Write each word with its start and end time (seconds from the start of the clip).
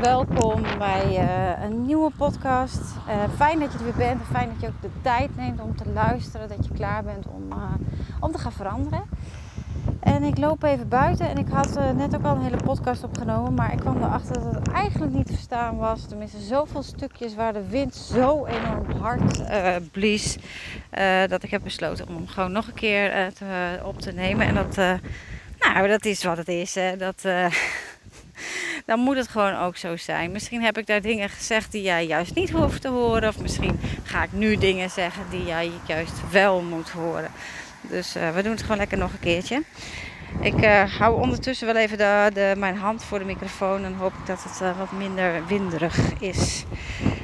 Welkom 0.00 0.62
bij 0.78 1.06
uh, 1.10 1.64
een 1.64 1.86
nieuwe 1.86 2.10
podcast. 2.16 2.80
Uh, 3.08 3.14
fijn 3.36 3.58
dat 3.58 3.72
je 3.72 3.78
er 3.78 3.84
weer 3.84 4.08
bent. 4.08 4.20
Fijn 4.30 4.48
dat 4.48 4.60
je 4.60 4.66
ook 4.66 4.82
de 4.82 5.00
tijd 5.02 5.36
neemt 5.36 5.60
om 5.60 5.76
te 5.76 5.90
luisteren. 5.92 6.48
Dat 6.48 6.66
je 6.66 6.74
klaar 6.74 7.04
bent 7.04 7.26
om, 7.26 7.52
uh, 7.52 7.74
om 8.20 8.32
te 8.32 8.38
gaan 8.38 8.52
veranderen. 8.52 9.02
En 10.00 10.22
ik 10.22 10.38
loop 10.38 10.62
even 10.62 10.88
buiten 10.88 11.28
en 11.28 11.38
ik 11.38 11.48
had 11.48 11.94
net 11.96 12.14
ook 12.14 12.24
al 12.24 12.34
een 12.34 12.42
hele 12.42 12.62
podcast 12.64 13.04
opgenomen. 13.04 13.54
Maar 13.54 13.72
ik 13.72 13.78
kwam 13.78 13.96
erachter 13.96 14.34
dat 14.42 14.54
het 14.54 14.68
eigenlijk 14.68 15.12
niet 15.12 15.26
te 15.26 15.32
verstaan 15.32 15.76
was. 15.76 16.06
Tenminste, 16.06 16.40
zoveel 16.40 16.82
stukjes 16.82 17.34
waar 17.34 17.52
de 17.52 17.66
wind 17.68 17.94
zo 17.94 18.46
enorm 18.46 18.90
hard 19.00 19.42
blies. 19.90 20.36
dat 21.28 21.42
ik 21.42 21.50
heb 21.50 21.62
besloten 21.62 22.08
om 22.08 22.14
hem 22.14 22.28
gewoon 22.28 22.52
nog 22.52 22.66
een 22.66 22.74
keer 22.74 23.32
op 23.84 24.00
te 24.00 24.12
nemen. 24.12 24.46
En 24.46 24.54
dat, 24.54 24.76
nou, 25.58 25.88
dat 25.88 26.04
is 26.04 26.24
wat 26.24 26.36
het 26.36 26.48
is. 26.48 26.74
Hè. 26.74 26.96
Dat 26.96 27.24
dan 28.90 29.00
moet 29.00 29.16
het 29.16 29.28
gewoon 29.28 29.56
ook 29.56 29.76
zo 29.76 29.96
zijn. 29.96 30.32
Misschien 30.32 30.62
heb 30.62 30.78
ik 30.78 30.86
daar 30.86 31.00
dingen 31.00 31.28
gezegd 31.28 31.72
die 31.72 31.82
jij 31.82 32.06
juist 32.06 32.34
niet 32.34 32.50
hoeft 32.50 32.80
te 32.80 32.88
horen. 32.88 33.28
Of 33.28 33.40
misschien 33.40 33.80
ga 34.02 34.22
ik 34.22 34.32
nu 34.32 34.56
dingen 34.56 34.90
zeggen 34.90 35.22
die 35.30 35.44
jij 35.44 35.70
juist 35.86 36.30
wel 36.30 36.60
moet 36.62 36.90
horen. 36.90 37.30
Dus 37.80 38.16
uh, 38.16 38.30
we 38.30 38.42
doen 38.42 38.52
het 38.52 38.60
gewoon 38.60 38.76
lekker 38.76 38.98
nog 38.98 39.12
een 39.12 39.20
keertje. 39.20 39.62
Ik 40.40 40.64
uh, 40.64 40.98
hou 40.98 41.20
ondertussen 41.20 41.66
wel 41.66 41.76
even 41.76 41.98
de, 41.98 42.30
de, 42.34 42.54
mijn 42.56 42.76
hand 42.76 43.04
voor 43.04 43.18
de 43.18 43.24
microfoon. 43.24 43.84
En 43.84 43.94
hoop 43.94 44.12
ik 44.12 44.26
dat 44.26 44.42
het 44.42 44.60
uh, 44.62 44.78
wat 44.78 44.92
minder 44.92 45.46
winderig 45.46 46.20
is. 46.20 46.64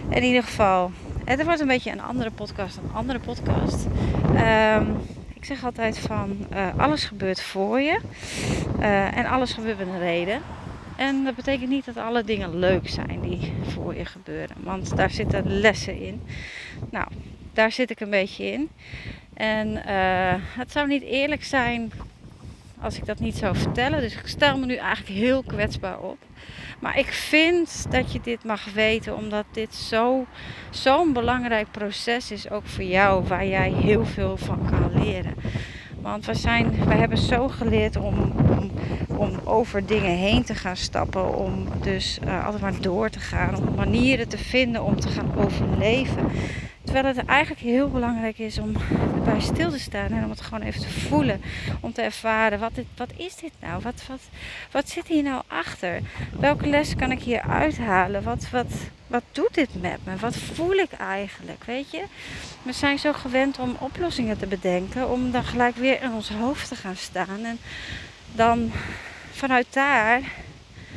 In 0.09 0.23
ieder 0.23 0.43
geval, 0.43 0.91
het 1.25 1.45
wordt 1.45 1.61
een 1.61 1.67
beetje 1.67 1.91
een 1.91 2.03
andere 2.03 2.31
podcast. 2.31 2.77
Een 2.77 2.95
andere 2.95 3.19
podcast. 3.19 3.87
Um, 4.77 4.97
ik 5.35 5.45
zeg 5.45 5.65
altijd 5.65 5.99
van 5.99 6.47
alles 6.77 7.05
gebeurt 7.05 7.43
voor 7.43 7.81
je. 7.81 8.01
en 9.15 9.27
alles 9.27 9.53
gebeurt 9.53 9.79
met 9.79 9.87
een 9.87 9.99
reden. 9.99 10.43
En 10.97 11.25
dat 11.25 11.35
betekent 11.35 11.69
niet 11.69 11.85
dat 11.85 11.97
alle 11.97 12.25
dingen 12.25 12.59
leuk 12.59 12.89
zijn 12.89 13.21
die 13.21 13.53
voor 13.63 13.95
je 13.95 14.05
gebeuren. 14.05 14.57
Want 14.63 14.97
daar 14.97 15.11
zitten 15.11 15.61
lessen 15.61 16.01
in. 16.01 16.23
Nou, 16.91 17.07
daar 17.53 17.73
zit 17.73 17.91
ik 17.91 18.01
een 18.01 18.11
beetje 18.11 18.53
in. 18.53 18.69
En 19.35 19.69
uh, 19.69 20.35
het 20.39 20.73
zou 20.73 20.89
niet 20.89 21.03
eerlijk 21.03 21.45
zijn 21.45 21.93
als 22.81 22.97
ik 22.97 23.07
dat 23.07 23.19
niet 23.19 23.37
zou 23.37 23.57
vertellen. 23.57 24.01
Dus 24.01 24.15
ik 24.15 24.27
stel 24.27 24.59
me 24.59 24.67
nu 24.67 24.75
eigenlijk 24.75 25.19
heel 25.19 25.43
kwetsbaar 25.43 26.01
op. 26.01 26.19
Maar 26.81 26.99
ik 26.99 27.07
vind 27.07 27.87
dat 27.91 28.13
je 28.13 28.21
dit 28.23 28.45
mag 28.45 28.73
weten, 28.73 29.17
omdat 29.17 29.45
dit 29.53 29.75
zo'n 29.75 30.27
zo 30.71 31.13
belangrijk 31.13 31.71
proces 31.71 32.31
is, 32.31 32.51
ook 32.51 32.67
voor 32.67 32.85
jou, 32.85 33.25
waar 33.27 33.47
jij 33.47 33.71
heel 33.71 34.07
veel 34.07 34.37
van 34.37 34.67
kan 34.71 35.03
leren. 35.03 35.35
Want 36.07 36.27
we, 36.27 36.35
zijn, 36.35 36.71
we 36.71 36.95
hebben 36.95 37.19
zo 37.19 37.49
geleerd 37.49 37.97
om, 37.97 38.15
om, 38.37 38.71
om 39.17 39.41
over 39.45 39.87
dingen 39.87 40.17
heen 40.17 40.45
te 40.45 40.55
gaan 40.55 40.77
stappen. 40.77 41.37
Om 41.39 41.67
dus 41.83 42.19
uh, 42.25 42.45
altijd 42.45 42.63
maar 42.63 42.81
door 42.81 43.11
te 43.11 43.19
gaan. 43.19 43.57
Om 43.57 43.75
manieren 43.75 44.29
te 44.29 44.39
vinden 44.39 44.83
om 44.83 45.01
te 45.01 45.09
gaan 45.09 45.33
overleven. 45.37 46.31
Terwijl 46.87 47.17
het 47.17 47.27
eigenlijk 47.27 47.61
heel 47.61 47.91
belangrijk 47.91 48.39
is 48.39 48.59
om 48.59 48.73
erbij 49.15 49.41
stil 49.41 49.71
te 49.71 49.79
staan 49.79 50.13
en 50.13 50.25
om 50.25 50.31
het 50.31 50.41
gewoon 50.41 50.63
even 50.63 50.81
te 50.81 50.91
voelen. 50.91 51.43
Om 51.81 51.93
te 51.93 52.03
ervaren, 52.03 52.59
wat, 52.59 52.75
dit, 52.75 52.87
wat 52.97 53.11
is 53.17 53.37
dit 53.37 53.53
nou? 53.61 53.83
Wat, 53.83 54.03
wat, 54.09 54.21
wat 54.71 54.89
zit 54.89 55.07
hier 55.07 55.23
nou 55.23 55.43
achter? 55.47 56.01
Welke 56.39 56.67
les 56.67 56.95
kan 56.95 57.11
ik 57.11 57.23
hier 57.23 57.41
uithalen? 57.41 58.23
Wat, 58.23 58.51
wat, 58.51 58.73
wat 59.07 59.23
doet 59.33 59.55
dit 59.55 59.81
met 59.81 59.99
me? 60.05 60.17
Wat 60.17 60.37
voel 60.37 60.73
ik 60.73 60.93
eigenlijk? 60.93 61.65
Weet 61.65 61.91
je? 61.91 62.03
We 62.63 62.73
zijn 62.73 62.99
zo 62.99 63.13
gewend 63.13 63.59
om 63.59 63.77
oplossingen 63.79 64.39
te 64.39 64.47
bedenken, 64.47 65.11
om 65.11 65.31
dan 65.31 65.45
gelijk 65.45 65.77
weer 65.77 66.03
in 66.03 66.13
ons 66.13 66.31
hoofd 66.31 66.69
te 66.69 66.77
gaan 66.77 66.97
staan. 66.97 67.45
En 67.45 67.59
dan 68.35 68.73
vanuit 69.31 69.67
daar 69.71 70.21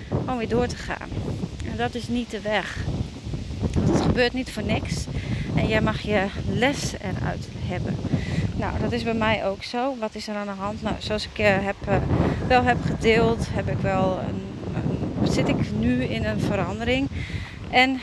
gewoon 0.10 0.38
weer 0.38 0.50
door 0.50 0.68
te 0.68 0.76
gaan. 0.76 1.10
En 1.72 1.78
dat 1.78 1.96
is 1.96 2.08
niet 2.08 2.32
de 2.32 2.42
weg. 2.42 2.78
Want 3.74 3.90
het 3.90 4.02
gebeurt 4.02 4.34
niet 4.34 4.52
voor 4.52 4.64
niks. 4.64 5.06
En 5.56 5.68
jij 5.68 5.82
mag 5.82 6.02
je 6.02 6.26
les 6.50 6.94
eruit 6.94 7.48
hebben. 7.58 7.96
Nou, 8.56 8.80
dat 8.82 8.92
is 8.92 9.04
bij 9.04 9.14
mij 9.14 9.46
ook 9.46 9.64
zo. 9.64 9.96
Wat 10.00 10.16
is 10.16 10.28
er 10.28 10.36
aan 10.36 10.46
de 10.46 10.62
hand? 10.62 10.82
Nou, 10.82 10.96
zoals 11.00 11.28
ik 11.34 11.40
uh, 11.40 11.48
heb, 11.48 11.76
uh, 11.90 11.96
wel 12.48 12.64
heb 12.64 12.78
gedeeld, 12.86 13.48
heb 13.52 13.68
ik 13.68 13.78
wel 13.82 14.20
een, 14.20 15.32
zit 15.32 15.48
ik 15.48 15.72
nu 15.72 16.04
in 16.04 16.26
een 16.26 16.40
verandering. 16.40 17.08
En 17.70 18.00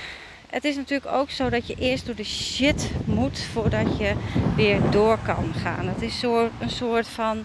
het 0.51 0.65
is 0.65 0.77
natuurlijk 0.77 1.13
ook 1.13 1.31
zo 1.31 1.51
dat 1.51 1.67
je 1.67 1.75
eerst 1.75 2.07
door 2.07 2.15
de 2.15 2.25
shit 2.25 2.91
moet 3.05 3.39
voordat 3.53 3.99
je 3.99 4.13
weer 4.57 4.81
door 4.91 5.19
kan 5.19 5.55
gaan. 5.55 5.89
Het 5.89 6.03
is 6.03 6.19
zo, 6.19 6.51
een 6.61 6.71
soort 6.71 7.09
van 7.09 7.45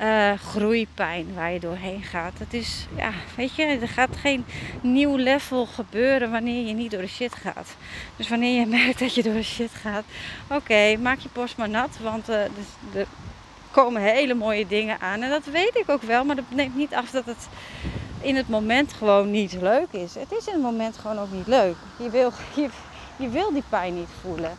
uh, 0.00 0.32
groeipijn 0.32 1.34
waar 1.34 1.52
je 1.52 1.60
doorheen 1.60 2.02
gaat. 2.02 2.38
Het 2.38 2.54
is, 2.54 2.86
ja, 2.96 3.10
weet 3.36 3.54
je, 3.54 3.62
er 3.64 3.88
gaat 3.88 4.16
geen 4.16 4.44
nieuw 4.80 5.16
level 5.16 5.66
gebeuren 5.66 6.30
wanneer 6.30 6.66
je 6.66 6.72
niet 6.72 6.90
door 6.90 7.00
de 7.00 7.06
shit 7.06 7.34
gaat. 7.34 7.76
Dus 8.16 8.28
wanneer 8.28 8.60
je 8.60 8.66
merkt 8.80 8.98
dat 8.98 9.14
je 9.14 9.22
door 9.22 9.34
de 9.34 9.42
shit 9.42 9.70
gaat, 9.70 10.04
oké, 10.50 10.96
maak 10.96 11.18
je 11.18 11.28
post 11.28 11.56
maar 11.56 11.68
nat, 11.68 11.98
want 12.02 12.28
uh, 12.28 12.42
er 12.94 13.06
komen 13.70 14.02
hele 14.02 14.34
mooie 14.34 14.66
dingen 14.66 15.00
aan. 15.00 15.22
En 15.22 15.30
dat 15.30 15.44
weet 15.44 15.76
ik 15.76 15.88
ook 15.90 16.02
wel, 16.02 16.24
maar 16.24 16.36
dat 16.36 16.44
neemt 16.48 16.76
niet 16.76 16.94
af 16.94 17.10
dat 17.10 17.24
het 17.24 17.48
in 18.20 18.36
het 18.36 18.48
moment 18.48 18.92
gewoon 18.92 19.30
niet 19.30 19.52
leuk 19.52 19.92
is. 19.92 20.14
Het 20.14 20.32
is 20.32 20.46
in 20.46 20.52
het 20.52 20.62
moment 20.62 20.98
gewoon 20.98 21.18
ook 21.18 21.32
niet 21.32 21.46
leuk. 21.46 21.76
Je 21.98 22.10
wil, 22.10 22.32
je, 22.56 22.68
je 23.16 23.28
wil 23.28 23.52
die 23.52 23.62
pijn 23.68 23.94
niet 23.94 24.08
voelen. 24.20 24.56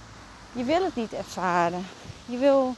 Je 0.52 0.64
wil 0.64 0.84
het 0.84 0.96
niet 0.96 1.14
ervaren. 1.14 1.86
Je 2.26 2.38
wil 2.38 2.76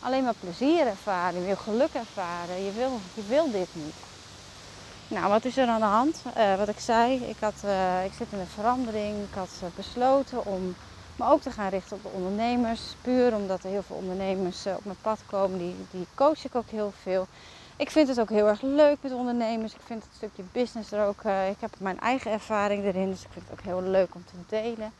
alleen 0.00 0.24
maar 0.24 0.34
plezier 0.40 0.86
ervaren, 0.86 1.40
je 1.40 1.46
wil 1.46 1.56
geluk 1.56 1.92
ervaren, 1.92 2.64
je 2.64 2.72
wil, 2.72 3.00
je 3.14 3.22
wil 3.28 3.50
dit 3.50 3.68
niet. 3.72 3.94
Nou, 5.10 5.28
wat 5.28 5.44
is 5.44 5.56
er 5.56 5.68
aan 5.68 5.80
de 5.80 5.86
hand? 5.86 6.22
Uh, 6.36 6.56
wat 6.56 6.68
ik 6.68 6.78
zei, 6.78 7.14
ik, 7.14 7.36
had, 7.40 7.54
uh, 7.64 8.04
ik 8.04 8.12
zit 8.12 8.26
in 8.30 8.38
een 8.38 8.46
verandering. 8.46 9.16
Ik 9.16 9.34
had 9.34 9.50
uh, 9.62 9.68
besloten 9.76 10.46
om 10.46 10.74
me 11.16 11.26
ook 11.26 11.40
te 11.40 11.50
gaan 11.50 11.68
richten 11.68 11.96
op 11.96 12.02
de 12.02 12.08
ondernemers. 12.08 12.80
Puur 13.02 13.34
omdat 13.34 13.64
er 13.64 13.70
heel 13.70 13.82
veel 13.82 13.96
ondernemers 13.96 14.66
op 14.66 14.84
mijn 14.84 14.96
pad 15.02 15.18
komen. 15.26 15.58
Die, 15.58 15.74
die 15.90 16.06
coach 16.14 16.44
ik 16.44 16.54
ook 16.54 16.68
heel 16.70 16.92
veel. 17.02 17.26
Ik 17.76 17.90
vind 17.90 18.08
het 18.08 18.20
ook 18.20 18.30
heel 18.30 18.46
erg 18.48 18.62
leuk 18.62 18.96
met 19.00 19.12
ondernemers. 19.12 19.74
Ik 19.74 19.80
vind 19.84 20.02
het 20.02 20.12
stukje 20.16 20.42
business 20.52 20.92
er 20.92 21.06
ook. 21.06 21.20
ik 21.24 21.60
heb 21.60 21.70
mijn 21.78 22.00
eigen 22.00 22.30
ervaring 22.30 22.84
erin. 22.84 23.10
Dus 23.10 23.22
ik 23.22 23.30
vind 23.32 23.48
het 23.48 23.58
ook 23.58 23.64
heel 23.64 23.82
leuk 23.82 24.14
om 24.14 24.24
te 24.24 24.36
delen. 24.46 24.92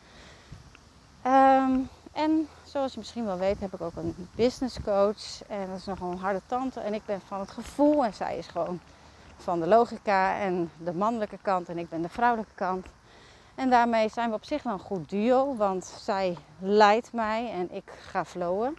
Um, 1.26 1.88
en 2.20 2.48
zoals 2.64 2.92
je 2.92 2.98
misschien 2.98 3.24
wel 3.24 3.38
weet, 3.38 3.60
heb 3.60 3.74
ik 3.74 3.80
ook 3.80 3.96
een 3.96 4.28
business 4.34 4.80
coach. 4.84 5.42
En 5.48 5.68
dat 5.68 5.78
is 5.78 5.84
nogal 5.84 6.10
een 6.10 6.18
harde 6.18 6.40
tante. 6.46 6.80
En 6.80 6.94
ik 6.94 7.04
ben 7.04 7.20
van 7.20 7.40
het 7.40 7.50
gevoel. 7.50 8.04
En 8.04 8.14
zij 8.14 8.38
is 8.38 8.46
gewoon 8.46 8.80
van 9.36 9.60
de 9.60 9.66
logica 9.66 10.38
en 10.38 10.70
de 10.78 10.92
mannelijke 10.92 11.38
kant. 11.42 11.68
En 11.68 11.78
ik 11.78 11.88
ben 11.88 12.02
de 12.02 12.08
vrouwelijke 12.08 12.54
kant. 12.54 12.86
En 13.54 13.70
daarmee 13.70 14.08
zijn 14.08 14.28
we 14.28 14.34
op 14.34 14.44
zich 14.44 14.62
wel 14.62 14.72
een 14.72 14.78
goed 14.78 15.10
duo. 15.10 15.56
Want 15.56 15.84
zij 15.84 16.36
leidt 16.58 17.12
mij 17.12 17.50
en 17.50 17.74
ik 17.74 17.90
ga 18.00 18.24
flowen. 18.24 18.76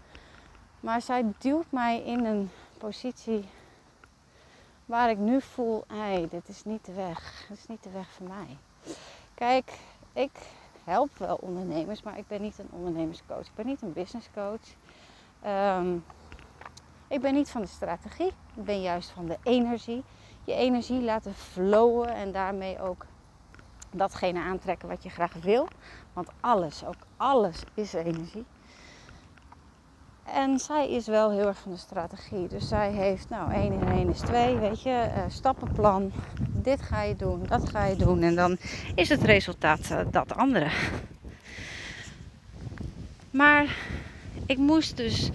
Maar 0.79 1.01
zij 1.01 1.25
duwt 1.37 1.71
mij 1.71 2.01
in 2.01 2.25
een 2.25 2.51
positie 2.77 3.49
waar 4.85 5.09
ik 5.09 5.17
nu 5.17 5.41
voel: 5.41 5.83
hey, 5.87 6.27
dit 6.29 6.47
is 6.47 6.63
niet 6.63 6.85
de 6.85 6.93
weg. 6.93 7.45
Dit 7.49 7.57
is 7.57 7.67
niet 7.67 7.83
de 7.83 7.91
weg 7.91 8.07
voor 8.09 8.27
mij. 8.27 8.57
Kijk, 9.33 9.71
ik 10.13 10.31
help 10.83 11.17
wel 11.17 11.35
ondernemers, 11.35 12.03
maar 12.03 12.17
ik 12.17 12.27
ben 12.27 12.41
niet 12.41 12.59
een 12.59 12.69
ondernemerscoach. 12.71 13.45
Ik 13.45 13.55
ben 13.55 13.65
niet 13.65 13.81
een 13.81 13.93
businesscoach. 13.93 14.75
Um, 15.45 16.03
ik 17.07 17.21
ben 17.21 17.33
niet 17.33 17.49
van 17.49 17.61
de 17.61 17.67
strategie. 17.67 18.31
Ik 18.55 18.63
ben 18.63 18.81
juist 18.81 19.09
van 19.09 19.25
de 19.25 19.37
energie. 19.43 20.03
Je 20.43 20.53
energie 20.53 21.01
laten 21.01 21.33
flowen 21.33 22.13
en 22.13 22.31
daarmee 22.31 22.81
ook 22.81 23.05
datgene 23.91 24.39
aantrekken 24.39 24.87
wat 24.87 25.03
je 25.03 25.09
graag 25.09 25.33
wil. 25.33 25.67
Want 26.13 26.29
alles, 26.39 26.85
ook 26.85 26.95
alles 27.17 27.63
is 27.73 27.93
energie. 27.93 28.45
En 30.23 30.59
zij 30.59 30.91
is 30.91 31.07
wel 31.07 31.31
heel 31.31 31.47
erg 31.47 31.57
van 31.57 31.71
de 31.71 31.77
strategie. 31.77 32.47
Dus 32.47 32.67
zij 32.67 32.91
heeft, 32.91 33.29
nou, 33.29 33.51
1 33.51 33.81
en 33.81 33.87
1 33.87 34.09
is 34.09 34.19
2, 34.19 34.57
weet 34.57 34.81
je, 34.81 35.11
uh, 35.15 35.23
stappenplan. 35.27 36.11
Dit 36.63 36.81
ga 36.81 37.03
je 37.03 37.15
doen, 37.15 37.45
dat 37.47 37.69
ga 37.69 37.85
je 37.85 37.95
doen. 37.95 38.21
En 38.21 38.35
dan 38.35 38.57
is 38.95 39.09
het 39.09 39.21
resultaat 39.21 39.89
uh, 39.91 39.99
dat 40.11 40.35
andere. 40.35 40.67
Maar 43.31 43.65
Ik 44.45 44.57
moest 44.57 44.97
dus 44.97 45.29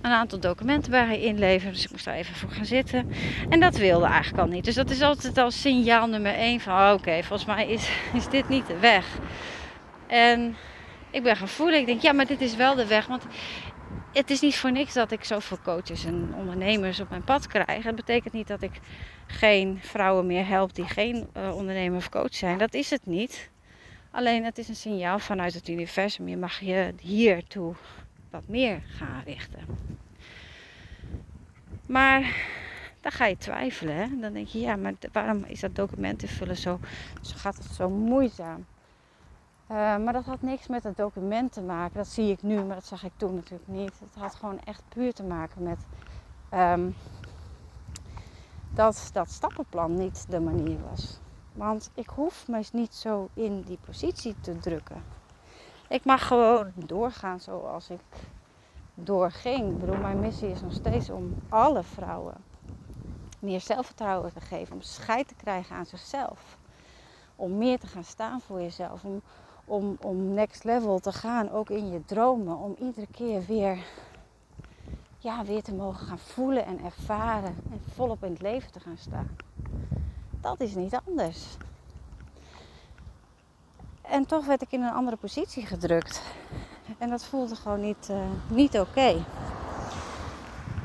een 0.00 0.10
aantal 0.10 0.38
documenten 0.38 0.90
bij 0.90 1.20
inleveren. 1.20 1.72
Dus 1.72 1.84
ik 1.84 1.90
moest 1.90 2.04
daar 2.04 2.14
even 2.14 2.34
voor 2.34 2.50
gaan 2.50 2.66
zitten. 2.66 3.10
En 3.48 3.60
dat 3.60 3.76
wilde 3.76 4.06
eigenlijk 4.06 4.42
al 4.42 4.48
niet. 4.48 4.64
Dus 4.64 4.74
dat 4.74 4.90
is 4.90 5.00
altijd 5.00 5.38
al 5.38 5.50
signaal 5.50 6.06
nummer 6.06 6.34
1 6.34 6.60
van 6.60 6.74
oh, 6.74 6.92
oké, 6.92 7.22
volgens 7.22 7.48
mij 7.48 7.68
is, 7.68 7.90
is 8.18 8.28
dit 8.28 8.48
niet 8.48 8.66
de 8.66 8.78
weg. 8.78 9.06
En 10.06 10.56
ik 11.10 11.22
ben 11.22 11.36
gaan 11.36 11.48
voelen. 11.48 11.78
Ik 11.78 11.86
denk, 11.86 12.00
ja, 12.00 12.12
maar 12.12 12.26
dit 12.26 12.40
is 12.40 12.56
wel 12.56 12.74
de 12.74 12.86
weg. 12.86 13.06
Want 13.06 13.22
het 14.14 14.30
is 14.30 14.40
niet 14.40 14.56
voor 14.56 14.72
niks 14.72 14.92
dat 14.92 15.10
ik 15.10 15.24
zoveel 15.24 15.58
coaches 15.62 16.04
en 16.04 16.34
ondernemers 16.36 17.00
op 17.00 17.10
mijn 17.10 17.24
pad 17.24 17.46
krijg. 17.46 17.84
Het 17.84 17.96
betekent 17.96 18.32
niet 18.32 18.46
dat 18.46 18.62
ik 18.62 18.80
geen 19.26 19.78
vrouwen 19.82 20.26
meer 20.26 20.46
help 20.46 20.74
die 20.74 20.84
geen 20.84 21.28
uh, 21.36 21.56
ondernemer 21.56 21.96
of 21.96 22.08
coach 22.08 22.34
zijn. 22.34 22.58
Dat 22.58 22.74
is 22.74 22.90
het 22.90 23.06
niet. 23.06 23.50
Alleen 24.10 24.44
het 24.44 24.58
is 24.58 24.68
een 24.68 24.76
signaal 24.76 25.18
vanuit 25.18 25.54
het 25.54 25.68
universum. 25.68 26.28
Je 26.28 26.36
mag 26.36 26.60
je 26.60 26.94
hiertoe 27.00 27.74
wat 28.30 28.48
meer 28.48 28.82
gaan 28.86 29.22
richten. 29.24 29.64
Maar 31.86 32.20
dan 33.00 33.12
ga 33.12 33.26
je 33.26 33.36
twijfelen. 33.36 33.96
Hè? 33.96 34.06
Dan 34.20 34.32
denk 34.32 34.46
je, 34.46 34.58
ja, 34.58 34.76
maar 34.76 34.92
waarom 35.12 35.44
is 35.44 35.60
dat 35.60 35.74
document 35.74 36.22
invullen 36.22 36.56
zo, 36.56 36.80
zo 37.20 37.34
gaat 37.36 37.56
het 37.56 37.74
zo 37.74 37.90
moeizaam? 37.90 38.66
Uh, 39.70 39.76
maar 39.76 40.12
dat 40.12 40.24
had 40.24 40.42
niks 40.42 40.66
met 40.66 40.84
het 40.84 40.96
document 40.96 41.52
te 41.52 41.62
maken. 41.62 41.96
Dat 41.96 42.06
zie 42.06 42.30
ik 42.30 42.42
nu, 42.42 42.62
maar 42.62 42.74
dat 42.74 42.86
zag 42.86 43.04
ik 43.04 43.12
toen 43.16 43.34
natuurlijk 43.34 43.68
niet. 43.68 44.00
Het 44.00 44.14
had 44.18 44.34
gewoon 44.34 44.60
echt 44.64 44.82
puur 44.88 45.12
te 45.12 45.22
maken 45.22 45.62
met 45.62 45.78
um, 46.54 46.94
dat 48.70 49.10
dat 49.12 49.30
stappenplan 49.30 49.94
niet 49.94 50.26
de 50.28 50.40
manier 50.40 50.78
was. 50.90 51.18
Want 51.52 51.90
ik 51.94 52.08
hoef 52.08 52.48
me 52.48 52.64
niet 52.72 52.94
zo 52.94 53.28
in 53.34 53.62
die 53.62 53.78
positie 53.86 54.34
te 54.40 54.58
drukken. 54.58 55.02
Ik 55.88 56.04
mag 56.04 56.26
gewoon 56.26 56.72
doorgaan 56.74 57.40
zoals 57.40 57.90
ik 57.90 58.00
doorging. 58.94 59.72
Ik 59.72 59.78
bedoel, 59.78 59.96
mijn 59.96 60.20
missie 60.20 60.50
is 60.50 60.60
nog 60.60 60.72
steeds 60.72 61.10
om 61.10 61.34
alle 61.48 61.82
vrouwen 61.82 62.34
meer 63.44 63.60
zelfvertrouwen 63.60 64.32
te 64.32 64.40
geven. 64.40 64.74
Om 64.74 64.82
scheid 64.82 65.28
te 65.28 65.34
krijgen 65.34 65.76
aan 65.76 65.86
zichzelf. 65.86 66.58
Om 67.36 67.58
meer 67.58 67.78
te 67.78 67.86
gaan 67.86 68.04
staan 68.04 68.40
voor 68.40 68.60
jezelf. 68.60 69.04
Om, 69.04 69.22
om, 69.64 69.96
om 70.00 70.34
next 70.34 70.64
level 70.64 70.98
te 70.98 71.12
gaan, 71.12 71.50
ook 71.50 71.70
in 71.70 71.90
je 71.90 72.04
dromen. 72.04 72.58
Om 72.58 72.76
iedere 72.80 73.06
keer 73.10 73.44
weer, 73.46 73.78
ja, 75.18 75.44
weer 75.44 75.62
te 75.62 75.74
mogen 75.74 76.06
gaan 76.06 76.18
voelen 76.18 76.66
en 76.66 76.84
ervaren. 76.84 77.56
En 77.70 77.80
volop 77.94 78.24
in 78.24 78.32
het 78.32 78.42
leven 78.42 78.72
te 78.72 78.80
gaan 78.80 78.98
staan. 78.98 79.36
Dat 80.40 80.60
is 80.60 80.74
niet 80.74 81.00
anders. 81.06 81.56
En 84.02 84.26
toch 84.26 84.46
werd 84.46 84.62
ik 84.62 84.72
in 84.72 84.82
een 84.82 84.92
andere 84.92 85.16
positie 85.16 85.66
gedrukt. 85.66 86.22
En 86.98 87.10
dat 87.10 87.24
voelde 87.24 87.56
gewoon 87.56 87.80
niet, 87.80 88.08
uh, 88.10 88.16
niet 88.48 88.78
oké. 88.78 89.24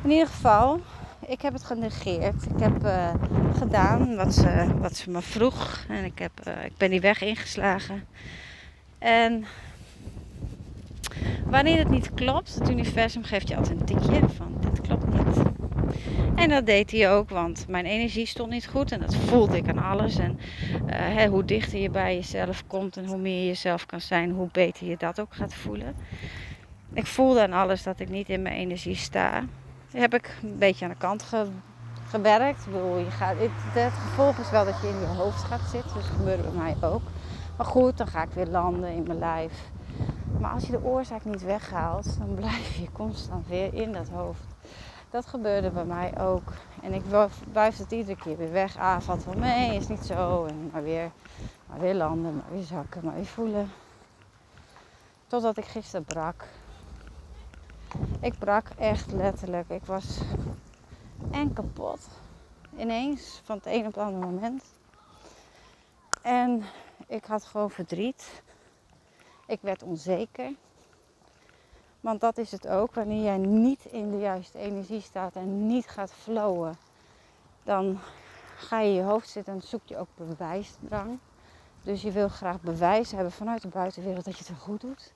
In 0.04 0.10
ieder 0.10 0.28
geval, 0.28 0.80
ik 1.20 1.42
heb 1.42 1.54
het 1.54 1.64
genegeerd. 1.64 2.46
Ik 2.46 2.60
heb 2.60 2.86
uh, 2.86 3.14
gedaan 3.58 4.16
wat 4.16 4.34
ze, 4.34 4.78
wat 4.80 4.96
ze 4.96 5.10
me 5.10 5.22
vroeg. 5.22 5.86
En 5.88 6.04
ik, 6.04 6.20
heb, 6.20 6.32
uh, 6.48 6.66
ik 6.66 6.78
ben 6.78 6.90
die 6.90 7.02
weg 7.02 7.22
ingeslagen. 7.22 8.08
En 9.00 9.46
wanneer 11.46 11.78
het 11.78 11.90
niet 11.90 12.14
klopt, 12.14 12.56
het 12.56 12.70
universum 12.70 13.24
geeft 13.24 13.48
je 13.48 13.56
altijd 13.56 13.80
een 13.80 13.86
tikje 13.86 14.30
van 14.30 14.58
dit 14.60 14.82
klopt 14.82 15.08
niet. 15.08 15.48
En 16.36 16.50
dat 16.50 16.66
deed 16.66 16.92
hij 16.92 17.12
ook, 17.12 17.30
want 17.30 17.66
mijn 17.68 17.86
energie 17.86 18.26
stond 18.26 18.50
niet 18.50 18.68
goed 18.68 18.92
en 18.92 19.00
dat 19.00 19.16
voelde 19.16 19.58
ik 19.58 19.70
aan 19.70 19.84
alles. 19.84 20.18
En 20.18 20.40
uh, 20.88 21.24
hoe 21.24 21.46
dichter 21.46 21.80
je 21.80 21.90
bij 21.90 22.16
jezelf 22.16 22.64
komt 22.68 22.98
en 22.98 23.06
hoe 23.06 23.18
meer 23.18 23.40
je 23.40 23.46
jezelf 23.46 23.86
kan 23.86 24.02
zijn, 24.02 24.32
hoe 24.32 24.50
beter 24.52 24.88
je 24.88 24.98
dat 24.98 25.20
ook 25.20 25.36
gaat 25.36 25.54
voelen. 25.54 25.96
Ik 26.94 27.06
voelde 27.06 27.42
aan 27.42 27.54
alles 27.54 27.84
dat 27.84 28.00
ik 28.00 28.10
niet 28.10 28.30
in 28.30 28.42
mijn 28.42 28.56
energie 28.56 28.96
sta. 28.96 29.44
heb 29.92 30.14
ik 30.14 30.38
een 30.44 30.58
beetje 30.58 30.86
aan 30.86 30.92
de 30.92 30.98
kant 30.98 31.24
gewerkt. 32.10 32.66
Ik 32.66 32.72
bedoel, 32.72 32.98
je 32.98 33.12
gaat, 33.12 33.38
het, 33.38 33.52
het, 33.54 33.94
gevolg 33.94 34.38
is 34.38 34.52
wel 34.52 34.66
dat 34.66 34.82
je 34.82 34.88
in 34.88 35.00
je 35.00 35.06
hoofd 35.06 35.44
gaat 35.44 35.70
zitten, 35.72 35.94
dus 35.94 36.04
dat 36.04 36.16
gebeurde 36.18 36.44
bij 36.44 36.52
mij 36.52 36.90
ook. 36.90 37.02
Maar 37.60 37.68
goed, 37.68 37.98
dan 37.98 38.08
ga 38.08 38.24
ik 38.24 38.32
weer 38.32 38.48
landen 38.48 38.90
in 38.90 39.04
mijn 39.04 39.20
lijf. 39.20 39.70
Maar 40.40 40.52
als 40.52 40.66
je 40.66 40.72
de 40.72 40.84
oorzaak 40.84 41.26
niet 41.26 41.44
weghaalt, 41.44 42.18
dan 42.18 42.34
blijf 42.36 42.76
je 42.76 42.92
constant 42.92 43.48
weer 43.48 43.74
in 43.74 43.92
dat 43.92 44.10
hoofd. 44.10 44.44
Dat 45.10 45.26
gebeurde 45.26 45.70
bij 45.70 45.86
mij 45.86 46.20
ook. 46.20 46.54
En 46.82 46.94
ik 46.94 47.02
wuif 47.52 47.78
het 47.78 47.92
iedere 47.92 48.18
keer 48.18 48.38
weer 48.38 48.52
weg. 48.52 48.78
Ah, 48.78 49.00
valt 49.00 49.26
wel 49.26 49.34
mee, 49.38 49.76
is 49.76 49.88
niet 49.88 50.06
zo. 50.06 50.46
En 50.46 50.70
maar 50.74 50.84
weer, 50.84 51.12
maar 51.66 51.80
weer 51.80 51.94
landen, 51.96 52.36
maar 52.36 52.52
weer 52.52 52.64
zakken, 52.64 53.06
maar 53.06 53.16
weer 53.16 53.26
voelen. 53.26 53.72
Totdat 55.28 55.58
ik 55.58 55.66
gisteren 55.66 56.06
brak. 56.06 56.48
Ik 58.20 58.40
brak 58.40 58.70
echt 58.78 59.12
letterlijk. 59.12 59.70
Ik 59.70 59.86
was 59.86 60.20
en 61.32 61.54
kapot. 61.54 62.08
Ineens, 62.78 63.42
van 63.44 63.56
het 63.56 63.66
een 63.66 63.86
op 63.86 63.94
het 63.94 64.04
andere 64.04 64.26
moment. 64.26 64.64
En 66.22 66.64
ik 67.10 67.26
had 67.26 67.44
gewoon 67.44 67.72
verdriet. 67.72 68.42
Ik 69.48 69.62
werd 69.62 69.84
onzeker. 69.84 70.54
Want 72.00 72.22
dat 72.22 72.38
is 72.38 72.52
het 72.52 72.68
ook. 72.68 72.94
Wanneer 72.94 73.24
jij 73.24 73.38
niet 73.38 73.86
in 73.86 74.12
de 74.12 74.18
juiste 74.18 74.58
energie 74.58 75.02
staat 75.02 75.36
en 75.36 75.68
niet 75.68 75.88
gaat 75.88 76.12
flowen, 76.12 76.78
dan 77.64 78.00
ga 78.56 78.80
je 78.80 78.94
je 78.94 79.02
hoofd 79.02 79.30
zitten 79.30 79.54
en 79.54 79.62
zoek 79.62 79.82
je 79.86 79.98
ook 79.98 80.08
bewijsdrang. 80.16 81.20
Dus 81.84 82.02
je 82.02 82.12
wil 82.12 82.30
graag 82.30 82.62
bewijs 82.62 83.12
hebben 83.12 83.32
vanuit 83.32 83.62
de 83.62 83.68
buitenwereld 83.68 84.26
dat 84.26 84.38
je 84.38 84.46
het 84.48 84.62
goed 84.62 84.82
doet. 84.82 85.14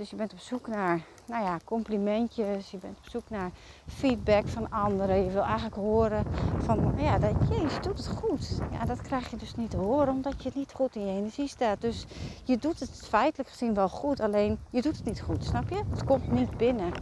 Dus 0.00 0.10
je 0.10 0.16
bent 0.16 0.32
op 0.32 0.38
zoek 0.38 0.68
naar 0.68 1.00
nou 1.26 1.44
ja, 1.44 1.56
complimentjes, 1.64 2.70
je 2.70 2.78
bent 2.78 2.98
op 2.98 3.08
zoek 3.08 3.30
naar 3.30 3.50
feedback 3.86 4.48
van 4.48 4.70
anderen. 4.70 5.24
Je 5.24 5.30
wil 5.30 5.42
eigenlijk 5.42 5.74
horen 5.74 6.24
van, 6.58 6.94
ja, 6.96 7.18
dat, 7.18 7.30
je 7.48 7.78
doet 7.80 7.96
het 7.96 8.06
goed. 8.06 8.58
Ja, 8.72 8.84
dat 8.84 9.00
krijg 9.00 9.30
je 9.30 9.36
dus 9.36 9.54
niet 9.54 9.70
te 9.70 9.76
horen 9.76 10.08
omdat 10.08 10.42
je 10.42 10.50
niet 10.54 10.72
goed 10.72 10.96
in 10.96 11.06
je 11.06 11.12
energie 11.18 11.48
staat. 11.48 11.80
Dus 11.80 12.06
je 12.44 12.56
doet 12.56 12.80
het 12.80 13.06
feitelijk 13.08 13.48
gezien 13.48 13.74
wel 13.74 13.88
goed, 13.88 14.20
alleen 14.20 14.58
je 14.70 14.82
doet 14.82 14.96
het 14.96 15.04
niet 15.04 15.20
goed, 15.20 15.44
snap 15.44 15.68
je? 15.68 15.82
Het 15.90 16.04
komt 16.04 16.30
niet 16.30 16.56
binnen. 16.56 16.92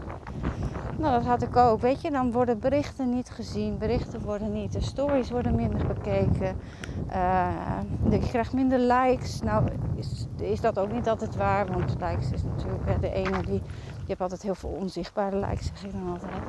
Nou, 0.99 1.15
dat 1.15 1.25
had 1.25 1.43
ik 1.43 1.57
ook. 1.57 1.81
Weet 1.81 2.01
je, 2.01 2.11
dan 2.11 2.33
worden 2.33 2.59
berichten 2.59 3.15
niet 3.15 3.31
gezien, 3.31 3.79
berichten 3.79 4.21
worden 4.21 4.53
niet, 4.53 4.73
de 4.73 4.81
stories 4.81 5.31
worden 5.31 5.55
minder 5.55 5.87
bekeken. 5.87 6.57
Je 8.11 8.19
krijgt 8.29 8.53
minder 8.53 8.79
likes. 8.79 9.41
Nou, 9.41 9.65
is, 9.99 10.27
is 10.37 10.61
dat 10.61 10.79
ook 10.79 10.93
niet 10.93 11.09
altijd 11.09 11.37
waar, 11.37 11.67
want 11.67 11.91
likes 12.01 12.31
is 12.31 12.43
natuurlijk 12.43 13.01
de 13.01 13.11
ene 13.11 13.43
die. 13.43 13.63
Je 13.99 14.15
hebt 14.15 14.21
altijd 14.21 14.43
heel 14.43 14.55
veel 14.55 14.71
onzichtbare 14.71 15.37
likes, 15.37 15.67
zeg 15.67 15.85
ik 15.85 15.93
dan 15.93 16.13
altijd. 16.13 16.43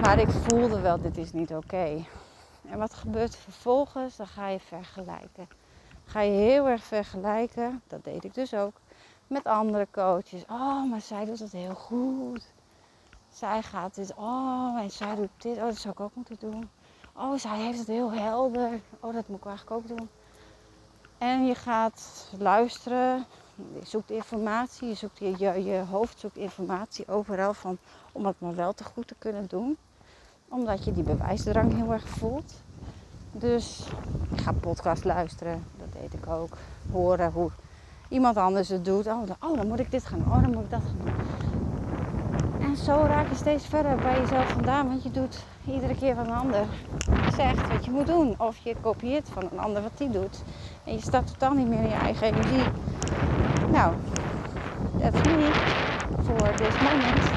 Maar 0.00 0.18
ik 0.18 0.30
voelde 0.30 0.80
wel, 0.80 1.00
dit 1.00 1.16
is 1.16 1.32
niet 1.32 1.54
oké. 1.54 2.04
En 2.68 2.78
wat 2.78 2.94
gebeurt 2.94 3.36
vervolgens? 3.36 4.16
Dan 4.16 4.26
ga 4.26 4.48
je 4.48 4.60
vergelijken. 4.60 5.48
Ga 6.04 6.20
je 6.20 6.30
heel 6.30 6.68
erg 6.68 6.82
vergelijken, 6.82 7.82
dat 7.86 8.04
deed 8.04 8.24
ik 8.24 8.34
dus 8.34 8.54
ook, 8.54 8.72
met 9.26 9.44
andere 9.44 9.86
coaches. 9.90 10.44
Oh, 10.50 10.90
maar 10.90 11.00
zij 11.00 11.24
doet 11.24 11.38
het 11.38 11.52
heel 11.52 11.74
goed. 11.74 12.52
Zij 13.28 13.62
gaat 13.62 13.94
dit, 13.94 14.14
oh, 14.14 14.78
en 14.80 14.90
zij 14.90 15.14
doet 15.14 15.28
dit, 15.36 15.56
oh, 15.56 15.62
dat 15.62 15.76
zou 15.76 15.94
ik 15.94 16.00
ook 16.00 16.14
moeten 16.14 16.36
doen. 16.38 16.70
Oh, 17.16 17.38
zij 17.38 17.58
heeft 17.58 17.78
het 17.78 17.86
heel 17.86 18.12
helder. 18.12 18.80
Oh, 19.00 19.12
dat 19.12 19.28
moet 19.28 19.38
ik 19.38 19.46
eigenlijk 19.46 19.76
ook 19.76 19.88
doen. 19.96 20.08
En 21.22 21.46
je 21.46 21.54
gaat 21.54 22.28
luisteren, 22.38 23.24
je 23.54 23.86
zoekt 23.86 24.10
informatie, 24.10 24.88
je, 24.88 24.94
zoekt, 24.94 25.18
je, 25.18 25.64
je, 25.64 25.84
hoofd 25.90 26.20
zoekt 26.20 26.36
informatie 26.36 27.08
overal 27.08 27.54
van, 27.54 27.78
om 28.12 28.26
het 28.26 28.40
maar 28.40 28.54
wel 28.54 28.72
te 28.72 28.84
goed 28.84 29.08
te 29.08 29.14
kunnen 29.18 29.46
doen. 29.46 29.76
Omdat 30.48 30.84
je 30.84 30.92
die 30.92 31.02
bewijsdrang 31.02 31.74
heel 31.74 31.92
erg 31.92 32.08
voelt. 32.08 32.52
Dus 33.32 33.86
ik 34.30 34.40
ga 34.40 34.52
podcast 34.52 35.04
luisteren, 35.04 35.64
dat 35.78 36.00
deed 36.00 36.12
ik 36.12 36.26
ook. 36.26 36.56
Horen 36.92 37.32
hoe 37.32 37.50
iemand 38.08 38.36
anders 38.36 38.68
het 38.68 38.84
doet. 38.84 39.06
Oh, 39.06 39.26
dan, 39.26 39.36
oh, 39.50 39.56
dan 39.56 39.68
moet 39.68 39.80
ik 39.80 39.90
dit 39.90 40.04
gaan 40.04 40.18
doen. 40.18 40.32
Oh, 40.32 40.42
dan 40.42 40.52
moet 40.52 40.64
ik 40.64 40.70
dat 40.70 40.82
gaan 40.82 40.98
doen. 41.04 41.41
Zo 42.76 43.04
raak 43.06 43.28
je 43.28 43.34
steeds 43.34 43.66
verder 43.66 43.96
bij 43.98 44.20
jezelf 44.20 44.48
vandaan, 44.48 44.88
want 44.88 45.02
je 45.02 45.10
doet 45.10 45.44
iedere 45.66 45.94
keer 45.94 46.14
wat 46.14 46.26
een 46.26 46.32
ander 46.32 46.64
zegt 47.36 47.68
wat 47.68 47.84
je 47.84 47.90
moet 47.90 48.06
doen. 48.06 48.34
Of 48.38 48.56
je 48.56 48.76
kopieert 48.80 49.28
van 49.28 49.42
een 49.52 49.58
ander 49.58 49.82
wat 49.82 49.98
die 49.98 50.10
doet. 50.10 50.42
En 50.84 50.92
je 50.92 51.00
staat 51.00 51.26
totaal 51.26 51.52
niet 51.52 51.68
meer 51.68 51.82
in 51.82 51.88
je 51.88 51.94
eigen 51.94 52.26
energie. 52.26 52.66
Nou, 53.70 53.94
that's 55.00 55.20
me 55.22 55.52
for 56.24 56.54
this 56.54 56.78
moment. 56.78 57.34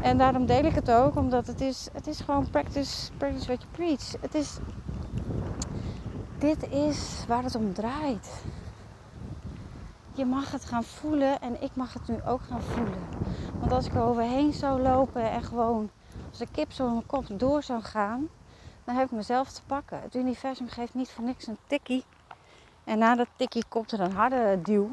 En 0.00 0.18
daarom 0.18 0.46
deel 0.46 0.64
ik 0.64 0.74
het 0.74 0.90
ook, 0.90 1.16
omdat 1.16 1.46
het 1.46 1.60
is, 1.60 1.88
het 1.92 2.06
is 2.06 2.20
gewoon 2.20 2.50
practice, 2.50 3.10
practice 3.16 3.46
what 3.46 3.62
you 3.62 3.72
preach. 3.72 4.20
Het 4.20 4.34
is, 4.34 4.58
dit 6.38 6.68
is 6.70 7.24
waar 7.28 7.42
het 7.42 7.54
om 7.54 7.72
draait. 7.72 8.42
Je 10.16 10.24
mag 10.24 10.50
het 10.50 10.64
gaan 10.64 10.84
voelen 10.84 11.40
en 11.40 11.62
ik 11.62 11.70
mag 11.74 11.92
het 11.92 12.08
nu 12.08 12.22
ook 12.26 12.40
gaan 12.42 12.62
voelen. 12.62 13.08
Want 13.58 13.72
als 13.72 13.86
ik 13.86 13.94
er 13.94 14.02
overheen 14.02 14.52
zou 14.52 14.80
lopen 14.80 15.30
en 15.30 15.42
gewoon 15.42 15.90
als 16.30 16.40
een 16.40 16.50
kip 16.50 16.72
zo 16.72 16.88
mijn 16.88 17.06
kop 17.06 17.24
door 17.32 17.62
zou 17.62 17.82
gaan, 17.82 18.28
dan 18.84 18.94
heb 18.94 19.04
ik 19.04 19.12
mezelf 19.12 19.50
te 19.50 19.62
pakken. 19.66 20.00
Het 20.00 20.14
universum 20.14 20.68
geeft 20.68 20.94
niet 20.94 21.10
voor 21.10 21.24
niks 21.24 21.46
een 21.46 21.58
tikkie. 21.66 22.04
En 22.84 22.98
na 22.98 23.14
dat 23.14 23.26
tikkie 23.36 23.64
komt 23.68 23.92
er 23.92 24.00
een 24.00 24.12
harde 24.12 24.60
duw. 24.62 24.90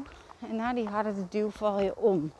En 0.48 0.56
na 0.56 0.72
die 0.72 0.88
harde 0.88 1.28
duw 1.28 1.50
val 1.50 1.80
je 1.80 1.96
om. 1.96 2.32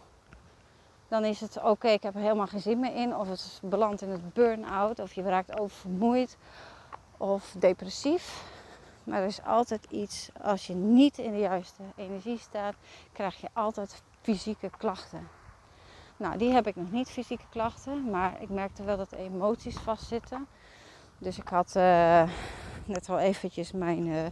dan 1.08 1.24
is 1.24 1.40
het 1.40 1.62
oké, 1.62 1.88
ik 1.88 2.02
heb 2.02 2.14
er 2.14 2.20
helemaal 2.20 2.46
geen 2.46 2.60
zin 2.60 2.80
meer 2.80 2.94
in. 2.94 3.16
Of 3.16 3.28
het 3.28 3.60
belandt 3.62 4.02
in 4.02 4.10
het 4.10 4.32
burn-out, 4.32 4.98
of 4.98 5.12
je 5.12 5.22
raakt 5.22 5.58
oververmoeid 5.58 6.36
of 7.16 7.54
depressief. 7.58 8.44
Maar 9.04 9.20
er 9.20 9.26
is 9.26 9.42
altijd 9.42 9.86
iets, 9.90 10.30
als 10.42 10.66
je 10.66 10.74
niet 10.74 11.18
in 11.18 11.30
de 11.32 11.38
juiste 11.38 11.82
energie 11.96 12.38
staat, 12.38 12.74
krijg 13.12 13.40
je 13.40 13.48
altijd 13.52 14.02
fysieke 14.20 14.70
klachten. 14.78 15.28
Nou, 16.16 16.38
die 16.38 16.52
heb 16.52 16.66
ik 16.66 16.76
nog 16.76 16.90
niet, 16.90 17.10
fysieke 17.10 17.44
klachten, 17.50 18.10
maar 18.10 18.42
ik 18.42 18.48
merkte 18.48 18.82
wel 18.82 18.96
dat 18.96 19.12
emoties 19.12 19.78
vastzitten. 19.78 20.46
Dus 21.18 21.38
ik 21.38 21.48
had 21.48 21.74
uh, 21.76 22.22
net 22.84 23.08
al 23.08 23.18
eventjes 23.18 23.72
mijn 23.72 24.06
uh, 24.06 24.24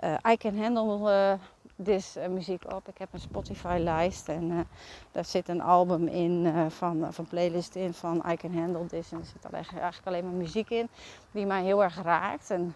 uh, 0.00 0.32
I 0.32 0.36
Can 0.36 0.58
Handle 0.62 1.38
This 1.84 2.16
muziek 2.28 2.72
op. 2.72 2.88
Ik 2.88 2.98
heb 2.98 3.12
een 3.12 3.20
Spotify 3.20 3.78
lijst 3.80 4.28
en 4.28 4.68
daar 5.12 5.24
zit 5.24 5.48
een 5.48 5.60
album 5.60 6.06
in 6.06 6.52
van, 6.70 7.12
van 7.12 7.26
playlist 7.26 7.74
in 7.74 7.94
van 7.94 8.24
I 8.30 8.36
Can 8.36 8.58
Handle 8.58 8.86
This. 8.86 9.12
En 9.12 9.18
er 9.18 9.24
zit 9.24 9.52
eigenlijk 9.52 10.06
alleen 10.06 10.24
maar 10.24 10.32
muziek 10.32 10.70
in 10.70 10.88
die 11.30 11.46
mij 11.46 11.62
heel 11.62 11.82
erg 11.82 12.02
raakt. 12.02 12.50
En 12.50 12.74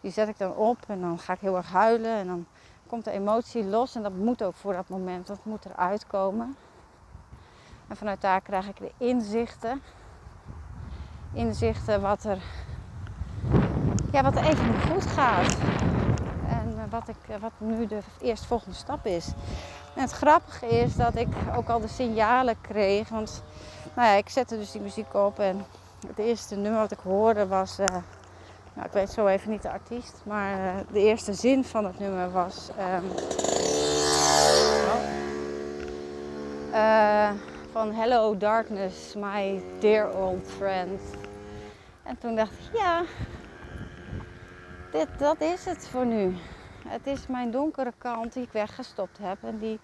die 0.00 0.10
zet 0.10 0.28
ik 0.28 0.38
dan 0.38 0.54
op 0.54 0.78
en 0.86 1.00
dan 1.00 1.18
ga 1.18 1.32
ik 1.32 1.40
heel 1.40 1.56
erg 1.56 1.70
huilen 1.70 2.16
en 2.16 2.26
dan 2.26 2.46
komt 2.86 3.04
de 3.04 3.10
emotie 3.10 3.64
los. 3.64 3.94
En 3.94 4.02
dat 4.02 4.14
moet 4.14 4.42
ook 4.42 4.54
voor 4.54 4.72
dat 4.72 4.88
moment, 4.88 5.26
dat 5.26 5.38
moet 5.42 5.64
eruit 5.64 6.06
komen. 6.06 6.56
En 7.88 7.96
vanuit 7.96 8.20
daar 8.20 8.40
krijg 8.40 8.68
ik 8.68 8.76
de 8.76 8.92
inzichten. 8.96 9.82
Inzichten 11.32 12.00
wat 12.00 12.24
er, 12.24 12.38
ja, 14.12 14.22
wat 14.22 14.36
er 14.36 14.44
even 14.44 14.66
niet 14.66 14.84
goed 14.92 15.06
gaat. 15.06 15.56
En 16.48 16.74
eh, 16.78 16.90
wat, 16.90 17.08
ik, 17.08 17.28
eh, 17.28 17.36
wat 17.40 17.52
nu 17.58 17.86
de 17.86 18.00
eerstvolgende 18.20 18.76
stap 18.76 19.06
is. 19.06 19.32
En 19.94 20.02
het 20.02 20.12
grappige 20.12 20.66
is 20.66 20.96
dat 20.96 21.16
ik 21.16 21.28
ook 21.56 21.68
al 21.68 21.80
de 21.80 21.88
signalen 21.88 22.60
kreeg. 22.60 23.08
Want 23.08 23.42
nou 23.94 24.08
ja, 24.08 24.14
ik 24.14 24.28
zette 24.28 24.56
dus 24.56 24.70
die 24.72 24.80
muziek 24.80 25.14
op. 25.14 25.38
En 25.38 25.64
het 26.06 26.18
eerste 26.18 26.56
nummer 26.56 26.80
wat 26.80 26.92
ik 26.92 26.98
hoorde 26.98 27.46
was. 27.46 27.78
Uh, 27.78 27.86
nou, 28.76 28.88
ik 28.88 28.92
weet 28.92 29.10
zo 29.10 29.26
even 29.26 29.50
niet 29.50 29.62
de 29.62 29.70
artiest. 29.70 30.22
Maar 30.24 30.58
uh, 30.58 30.74
de 30.92 31.00
eerste 31.00 31.34
zin 31.34 31.64
van 31.64 31.84
het 31.84 31.98
nummer 31.98 32.30
was. 32.30 32.68
Um, 32.78 33.10
oh, 34.86 35.02
uh, 36.72 37.30
van 37.72 37.92
Hello 37.92 38.36
Darkness, 38.36 39.14
my 39.14 39.62
dear 39.78 40.16
old 40.16 40.46
friend. 40.46 41.00
En 42.02 42.18
toen 42.18 42.34
dacht 42.34 42.52
ik, 42.52 42.78
ja, 42.78 43.02
dit, 44.92 45.08
dat 45.18 45.40
is 45.40 45.64
het 45.64 45.88
voor 45.88 46.06
nu. 46.06 46.36
Het 46.88 47.06
is 47.06 47.26
mijn 47.26 47.50
donkere 47.50 47.92
kant 47.98 48.32
die 48.32 48.42
ik 48.42 48.52
weggestopt 48.52 49.18
heb 49.18 49.38
en 49.42 49.58
die, 49.58 49.78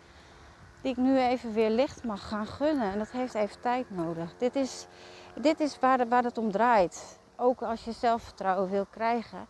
die 0.80 0.90
ik 0.90 0.96
nu 0.96 1.18
even 1.18 1.52
weer 1.52 1.70
licht 1.70 2.04
mag 2.04 2.28
gaan 2.28 2.46
gunnen. 2.46 2.92
En 2.92 2.98
dat 2.98 3.10
heeft 3.10 3.34
even 3.34 3.60
tijd 3.60 3.90
nodig. 3.90 4.34
Dit 4.38 4.56
is, 4.56 4.86
dit 5.34 5.60
is 5.60 5.78
waar, 5.78 6.08
waar 6.08 6.24
het 6.24 6.38
om 6.38 6.50
draait. 6.50 7.20
Ook 7.42 7.62
als 7.62 7.84
je 7.84 7.92
zelfvertrouwen 7.92 8.70
wil 8.70 8.86
krijgen, 8.90 9.46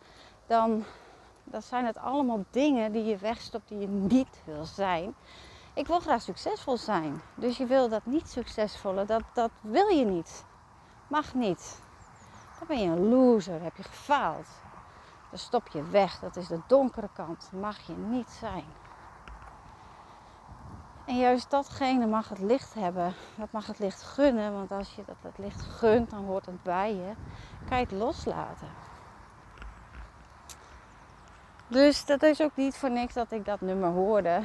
dan, 0.47 0.85
dan 1.45 1.63
zijn 1.63 1.85
het 1.85 1.99
allemaal 1.99 2.45
dingen 2.51 2.93
die 2.93 3.05
je 3.05 3.17
wegstopt 3.17 3.69
die 3.69 3.79
je 3.79 3.89
niet 3.89 4.43
wil 4.45 4.65
zijn 4.65 5.15
ik 5.75 5.87
wil 5.87 6.01
graag 6.01 6.23
succesvol 6.23 6.77
zijn. 6.77 7.23
Dus 7.35 7.57
je 7.57 7.67
wil 7.67 7.89
dat 7.89 8.07
niet 8.07 8.29
succesvolle, 8.29 9.05
dat, 9.05 9.23
dat 9.35 9.51
wil 9.61 9.89
je 9.89 10.05
niet. 10.05 10.45
Mag 11.09 11.35
niet. 11.35 11.81
Dan 12.59 12.67
ben 12.67 12.79
je 12.79 12.89
een 12.89 13.09
loser, 13.09 13.63
heb 13.63 13.77
je 13.77 13.83
gefaald. 13.83 14.47
Dan 15.31 15.39
stop 15.39 15.69
je 15.69 15.83
weg, 15.83 16.19
dat 16.19 16.37
is 16.37 16.47
de 16.47 16.61
donkere 16.67 17.09
kant. 17.13 17.51
Mag 17.53 17.81
je 17.87 17.93
niet 17.93 18.31
zijn. 18.31 18.65
En 21.07 21.17
juist 21.17 21.51
datgene 21.51 22.07
mag 22.07 22.29
het 22.29 22.39
licht 22.39 22.75
hebben. 22.75 23.15
Dat 23.37 23.53
mag 23.53 23.67
het 23.67 23.79
licht 23.79 24.03
gunnen. 24.03 24.53
Want 24.53 24.71
als 24.71 24.95
je 24.95 25.03
dat 25.07 25.17
het 25.21 25.39
licht 25.39 25.63
gunt, 25.63 26.11
dan 26.11 26.25
hoort 26.25 26.47
het 26.47 26.63
bij 26.63 26.95
je. 26.95 27.13
Kan 27.69 27.79
je 27.79 27.85
het 27.85 27.93
loslaten. 27.93 28.69
Dus 31.69 32.05
dat 32.05 32.23
is 32.23 32.43
ook 32.43 32.57
niet 32.57 32.77
voor 32.77 32.91
niks 32.91 33.15
dat 33.15 33.33
ik 33.33 33.45
dat 33.45 33.61
nummer 33.61 33.91
hoorde. 33.91 34.43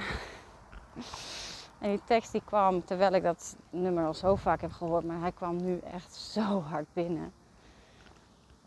En 1.79 1.89
die 1.89 2.01
tekst 2.05 2.31
die 2.31 2.41
kwam 2.45 2.85
terwijl 2.85 3.13
ik 3.13 3.23
dat 3.23 3.55
nummer 3.69 4.05
al 4.05 4.13
zo 4.13 4.35
vaak 4.35 4.61
heb 4.61 4.71
gehoord, 4.71 5.03
maar 5.03 5.19
hij 5.19 5.31
kwam 5.31 5.63
nu 5.63 5.79
echt 5.79 6.15
zo 6.15 6.61
hard 6.61 6.85
binnen. 6.93 7.33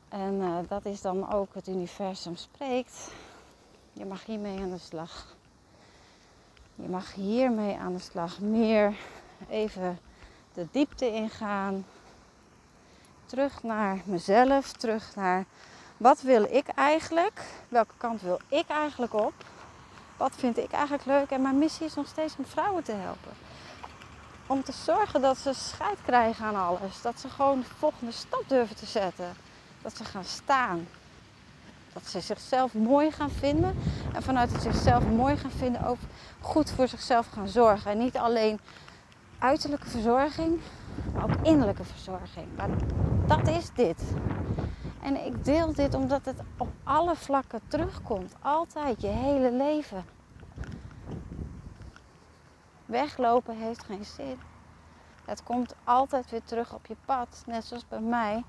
En 0.09 0.35
uh, 0.35 0.59
dat 0.69 0.85
is 0.85 1.01
dan 1.01 1.33
ook 1.33 1.55
het 1.55 1.69
universum 1.69 2.37
spreekt. 2.37 3.13
Je 3.93 4.07
mag 4.07 4.25
hiermee 4.25 4.61
aan 4.61 4.71
de 4.71 4.79
slag. 4.79 5.37
Je 6.83 6.89
mag 6.89 7.15
hiermee 7.15 7.77
aan 7.79 7.93
de 7.93 7.99
slag. 8.01 8.41
Meer 8.41 8.95
even 9.49 9.99
de 10.53 10.67
diepte 10.71 11.13
ingaan. 11.13 11.87
Terug 13.27 13.63
naar 13.63 14.01
mezelf. 14.05 14.73
Terug 14.73 15.15
naar 15.15 15.45
wat 15.97 16.21
wil 16.21 16.43
ik 16.43 16.69
eigenlijk? 16.69 17.43
Welke 17.69 17.95
kant 17.97 18.23
wil 18.23 18.41
ik 18.49 18.69
eigenlijk 18.69 19.15
op? 19.15 19.35
wat 20.21 20.33
vind 20.37 20.59
ik 20.59 20.73
eigenlijk 20.73 21.05
leuk? 21.05 21.31
En 21.31 21.43
mijn 21.43 21.59
missie 21.59 21.87
is 21.87 21.95
nog 21.95 22.07
steeds 22.07 22.35
om 22.37 22.45
vrouwen 22.45 22.83
te 22.83 22.93
helpen. 22.93 23.33
Om 24.47 24.63
te 24.63 24.73
zorgen 24.73 25.21
dat 25.21 25.39
ze 25.39 25.53
scheid 25.53 25.99
krijgen 26.05 26.45
aan 26.45 26.57
alles. 26.57 27.03
Dat 27.03 27.21
ze 27.21 27.29
gewoon 27.29 27.61
de 27.61 27.67
volgende 27.79 28.13
stap 28.13 28.45
durven 28.47 28.77
te 28.77 28.87
zetten. 28.87 29.33
Dat 29.83 29.97
ze 29.97 30.05
gaan 30.05 30.25
staan. 30.25 30.89
Dat 32.01 32.11
ze 32.11 32.21
zichzelf 32.21 32.75
mooi 32.75 33.11
gaan 33.11 33.31
vinden. 33.31 33.77
En 34.13 34.23
vanuit 34.23 34.53
het 34.53 34.63
zichzelf 34.63 35.05
mooi 35.07 35.37
gaan 35.37 35.51
vinden 35.51 35.85
ook 35.85 35.99
goed 36.41 36.71
voor 36.71 36.89
zichzelf 36.89 37.27
gaan 37.27 37.49
zorgen. 37.49 37.91
En 37.91 37.99
niet 37.99 38.17
alleen 38.17 38.61
uiterlijke 39.39 39.89
verzorging, 39.89 40.61
maar 41.15 41.25
ook 41.25 41.47
innerlijke 41.47 41.85
verzorging. 41.85 42.47
Dat 43.27 43.49
is 43.49 43.71
dit. 43.75 44.03
En 45.03 45.27
ik 45.27 45.45
deel 45.45 45.73
dit 45.73 45.95
omdat 45.95 46.25
het 46.25 46.41
op 46.57 46.69
alle 46.85 47.17
vlakken 47.17 47.61
terugkomt. 47.69 48.35
Altijd, 48.41 49.01
je 49.01 49.07
hele 49.09 49.53
leven. 49.53 50.05
Weglopen 52.87 53.57
heeft 53.57 53.85
geen 53.85 54.05
zin. 54.05 54.39
Het 55.25 55.43
komt 55.43 55.75
altijd 55.85 56.31
weer 56.31 56.43
terug 56.45 56.75
op 56.75 56.87
je 56.87 56.97
pad. 57.05 57.43
Net 57.47 57.65
zoals 57.65 57.89
bij 57.89 58.01
mij. 58.01 58.45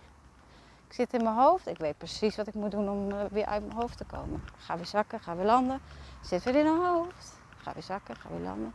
Ik 0.92 0.98
zit 0.98 1.14
in 1.14 1.24
mijn 1.24 1.36
hoofd. 1.36 1.68
Ik 1.68 1.78
weet 1.78 1.98
precies 1.98 2.36
wat 2.36 2.48
ik 2.48 2.54
moet 2.54 2.72
doen 2.72 2.90
om 2.90 3.12
eh, 3.12 3.26
weer 3.30 3.46
uit 3.46 3.66
mijn 3.68 3.80
hoofd 3.80 3.98
te 3.98 4.06
komen. 4.06 4.44
Ga 4.58 4.76
weer 4.76 4.86
zakken, 4.86 5.20
ga 5.20 5.36
weer 5.36 5.46
landen. 5.46 5.82
Zit 6.22 6.44
weer 6.44 6.56
in 6.56 6.64
mijn 6.64 6.92
hoofd. 6.92 7.40
Ga 7.58 7.74
weer 7.74 7.84
zakken, 7.84 8.16
ga 8.16 8.30
weer 8.30 8.40
landen. 8.40 8.74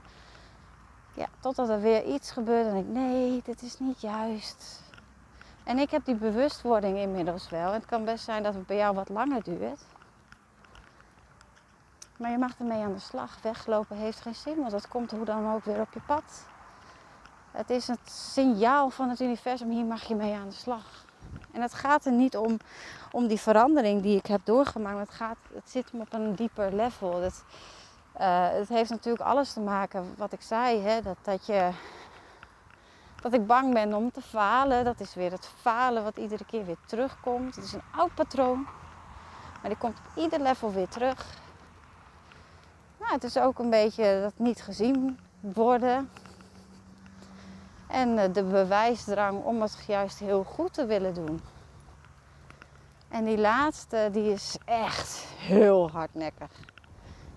Ja, 1.14 1.26
totdat 1.40 1.68
er 1.68 1.80
weer 1.80 2.04
iets 2.04 2.30
gebeurt 2.30 2.66
en 2.66 2.76
ik, 2.76 2.87
nee, 2.87 3.40
dit 3.44 3.62
is 3.62 3.78
niet 3.78 4.00
juist. 4.00 4.82
En 5.64 5.78
ik 5.78 5.90
heb 5.90 6.04
die 6.04 6.14
bewustwording 6.14 6.99
inmiddels 6.99 7.50
wel. 7.50 7.73
Het 7.73 7.85
kan 7.85 8.04
best 8.04 8.25
zijn 8.25 8.42
dat 8.42 8.54
het 8.54 8.66
bij 8.66 8.76
jou 8.76 8.94
wat 8.94 9.08
langer 9.08 9.42
duurt. 9.42 9.85
Maar 12.18 12.30
je 12.30 12.38
mag 12.38 12.58
ermee 12.58 12.82
aan 12.82 12.92
de 12.92 12.99
slag. 12.99 13.42
Weglopen 13.42 13.96
heeft 13.96 14.20
geen 14.20 14.35
zin, 14.35 14.56
want 14.56 14.70
dat 14.70 14.88
komt 14.88 15.11
hoe 15.11 15.25
dan 15.25 15.54
ook 15.54 15.64
weer 15.64 15.80
op 15.80 15.92
je 15.92 16.00
pad. 16.06 16.46
Het 17.50 17.70
is 17.70 17.87
het 17.87 18.11
signaal 18.11 18.90
van 18.90 19.08
het 19.08 19.20
universum, 19.20 19.70
hier 19.70 19.85
mag 19.85 20.02
je 20.02 20.14
mee 20.14 20.35
aan 20.35 20.49
de 20.49 20.54
slag. 20.54 21.05
En 21.56 21.62
het 21.62 21.75
gaat 21.75 22.04
er 22.04 22.12
niet 22.12 22.36
om, 22.36 22.58
om 23.12 23.26
die 23.26 23.40
verandering 23.40 24.02
die 24.02 24.16
ik 24.16 24.26
heb 24.26 24.40
doorgemaakt. 24.44 24.98
Het, 24.98 25.10
gaat, 25.10 25.36
het 25.54 25.70
zit 25.70 25.90
op 25.92 26.12
een 26.12 26.34
dieper 26.34 26.75
level. 26.75 27.20
Het, 27.20 27.44
uh, 28.20 28.48
het 28.48 28.68
heeft 28.68 28.90
natuurlijk 28.90 29.25
alles 29.25 29.52
te 29.52 29.60
maken, 29.60 30.14
wat 30.16 30.32
ik 30.32 30.42
zei, 30.42 30.80
hè, 30.80 31.02
dat, 31.02 31.16
dat 31.22 31.46
je 31.46 31.70
dat 33.20 33.32
ik 33.32 33.46
bang 33.46 33.72
ben 33.72 33.94
om 33.94 34.10
te 34.10 34.22
falen. 34.22 34.84
Dat 34.84 35.00
is 35.00 35.14
weer 35.14 35.30
het 35.30 35.50
falen 35.60 36.04
wat 36.04 36.16
iedere 36.16 36.44
keer 36.44 36.64
weer 36.64 36.76
terugkomt. 36.86 37.54
Het 37.54 37.64
is 37.64 37.72
een 37.72 37.82
oud 37.90 38.14
patroon. 38.14 38.66
Maar 39.60 39.70
die 39.70 39.78
komt 39.78 39.98
op 39.98 40.22
ieder 40.22 40.40
level 40.40 40.72
weer 40.72 40.88
terug. 40.88 41.26
Nou, 42.98 43.12
het 43.12 43.25
is 43.25 43.38
ook 43.38 43.58
een 43.58 43.70
beetje 43.70 44.20
dat 44.22 44.46
niet 44.46 44.62
gezien 44.62 45.18
worden. 45.40 46.10
En 47.87 48.19
eh, 48.19 48.33
de 48.33 48.45
bewijsdrang 48.45 49.45
om 49.45 49.62
het 49.62 49.85
juist 49.87 50.19
heel 50.19 50.45
goed 50.45 50.73
te 50.73 50.87
willen 50.87 51.14
doen. 51.14 51.40
En 53.09 53.25
die 53.25 53.38
laatste, 53.38 54.09
die 54.12 54.33
is 54.33 54.59
echt 54.64 55.26
heel 55.37 55.90
hardnekkig. 55.90 56.50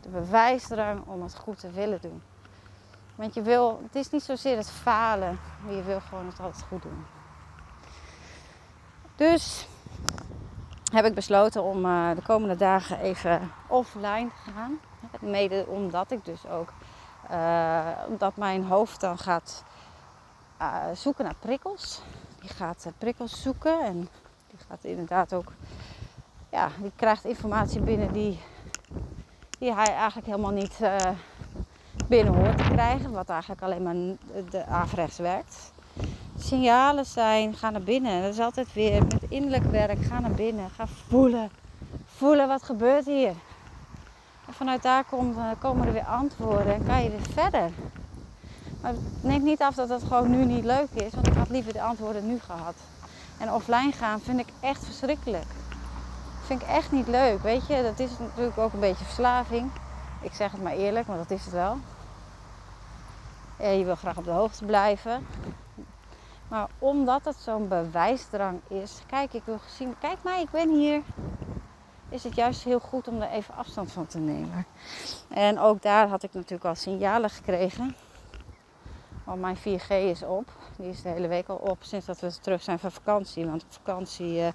De 0.01 0.09
bewijsdrang 0.09 1.05
om 1.05 1.21
het 1.21 1.35
goed 1.35 1.59
te 1.59 1.71
willen 1.71 2.01
doen. 2.01 2.21
Want 3.15 3.33
je 3.33 3.41
wil, 3.41 3.79
het 3.83 3.95
is 3.95 4.09
niet 4.09 4.23
zozeer 4.23 4.57
het 4.57 4.71
falen, 4.71 5.39
maar 5.65 5.73
je 5.73 5.83
wil 5.83 5.99
gewoon 5.99 6.25
het 6.25 6.39
altijd 6.39 6.63
goed 6.63 6.81
doen. 6.81 7.05
Dus 9.15 9.67
heb 10.91 11.05
ik 11.05 11.13
besloten 11.13 11.63
om 11.63 11.85
uh, 11.85 12.15
de 12.15 12.21
komende 12.21 12.55
dagen 12.55 12.99
even 12.99 13.51
offline 13.67 14.27
te 14.27 14.51
gaan. 14.51 14.79
Mede 15.19 15.65
omdat 15.67 16.11
ik 16.11 16.25
dus 16.25 16.47
ook, 16.47 16.73
uh, 17.31 17.87
omdat 18.07 18.35
mijn 18.35 18.63
hoofd 18.63 19.01
dan 19.01 19.17
gaat 19.17 19.63
uh, 20.61 20.83
zoeken 20.93 21.23
naar 21.23 21.35
prikkels. 21.39 22.01
Die 22.39 22.49
gaat 22.49 22.87
prikkels 22.97 23.41
zoeken 23.41 23.81
en 23.85 24.09
die 24.49 24.59
gaat 24.67 24.83
inderdaad 24.83 25.33
ook, 25.33 25.51
ja, 26.51 26.69
die 26.81 26.91
krijgt 26.95 27.25
informatie 27.25 27.81
binnen 27.81 28.11
die, 28.11 28.39
die 29.59 29.73
hij 29.73 29.93
eigenlijk 29.93 30.27
helemaal 30.27 30.51
niet 30.51 30.79
binnen 32.07 32.35
hoort 32.35 32.57
te 32.57 32.63
krijgen, 32.63 33.11
wat 33.11 33.29
eigenlijk 33.29 33.61
alleen 33.61 33.83
maar 33.83 34.17
de 34.49 34.65
averechts 34.65 35.17
werkt. 35.17 35.71
Signalen 36.37 37.05
zijn, 37.05 37.55
ga 37.55 37.69
naar 37.69 37.81
binnen. 37.81 38.21
Dat 38.21 38.33
is 38.33 38.39
altijd 38.39 38.73
weer 38.73 39.03
met 39.03 39.23
innerlijk 39.27 39.63
werk, 39.63 40.03
ga 40.03 40.19
naar 40.19 40.31
binnen, 40.31 40.69
ga 40.69 40.87
voelen. 40.87 41.49
Voelen 42.05 42.47
wat 42.47 42.63
gebeurt 42.63 43.05
hier. 43.05 43.33
En 44.47 44.53
vanuit 44.53 44.81
daar 44.81 45.03
komt, 45.03 45.37
eh, 45.37 45.43
komen 45.59 45.87
er 45.87 45.93
weer 45.93 46.05
antwoorden 46.05 46.73
en 46.73 46.85
kan 46.85 47.03
je 47.03 47.09
weer 47.09 47.27
verder. 47.33 47.69
Maar 48.81 48.93
neem 49.21 49.43
niet 49.43 49.61
af 49.61 49.75
dat 49.75 49.89
het 49.89 50.03
gewoon 50.03 50.29
nu 50.29 50.45
niet 50.45 50.63
leuk 50.63 50.89
is, 50.93 51.13
want 51.13 51.27
ik 51.27 51.33
had 51.33 51.49
liever 51.49 51.73
de 51.73 51.81
antwoorden 51.81 52.27
nu 52.27 52.39
gehad. 52.39 52.75
En 53.37 53.53
offline 53.53 53.91
gaan 53.91 54.19
vind 54.19 54.39
ik 54.39 54.47
echt 54.59 54.85
verschrikkelijk. 54.85 55.45
Vind 56.45 56.61
ik 56.61 56.67
echt 56.67 56.91
niet 56.91 57.07
leuk, 57.07 57.41
weet 57.41 57.67
je. 57.67 57.83
Dat 57.83 57.99
is 57.99 58.09
natuurlijk 58.19 58.57
ook 58.57 58.73
een 58.73 58.79
beetje 58.79 59.05
verslaving. 59.05 59.71
Ik 60.21 60.33
zeg 60.33 60.51
het 60.51 60.63
maar 60.63 60.73
eerlijk, 60.73 61.07
maar 61.07 61.17
dat 61.17 61.31
is 61.31 61.43
het 61.45 61.53
wel. 61.53 61.77
je 63.57 63.85
wil 63.85 63.95
graag 63.95 64.17
op 64.17 64.23
de 64.23 64.31
hoogte 64.31 64.65
blijven. 64.65 65.25
Maar 66.47 66.67
omdat 66.79 67.25
het 67.25 67.35
zo'n 67.35 67.67
bewijsdrang 67.67 68.59
is, 68.67 69.01
kijk, 69.07 69.33
ik 69.33 69.43
wil 69.45 69.59
gezien, 69.59 69.95
kijk 69.99 70.17
mij, 70.23 70.41
ik 70.41 70.49
ben 70.49 70.69
hier. 70.69 71.01
Is 72.09 72.23
het 72.23 72.35
juist 72.35 72.63
heel 72.63 72.79
goed 72.79 73.07
om 73.07 73.21
er 73.21 73.29
even 73.29 73.55
afstand 73.55 73.91
van 73.91 74.07
te 74.07 74.17
nemen. 74.17 74.65
En 75.29 75.59
ook 75.59 75.81
daar 75.81 76.07
had 76.07 76.23
ik 76.23 76.33
natuurlijk 76.33 76.65
al 76.65 76.75
signalen 76.75 77.29
gekregen. 77.29 77.95
Mijn 79.35 79.57
4G 79.57 79.87
is 79.87 80.23
op. 80.23 80.51
Die 80.77 80.89
is 80.89 81.01
de 81.01 81.09
hele 81.09 81.27
week 81.27 81.47
al 81.47 81.55
op 81.55 81.77
sinds 81.79 82.05
dat 82.05 82.19
we 82.19 82.39
terug 82.39 82.61
zijn 82.61 82.79
van 82.79 82.91
vakantie. 82.91 83.45
Want 83.45 83.63
op 83.63 83.73
vakantie 83.73 84.39
uh, 84.39 84.47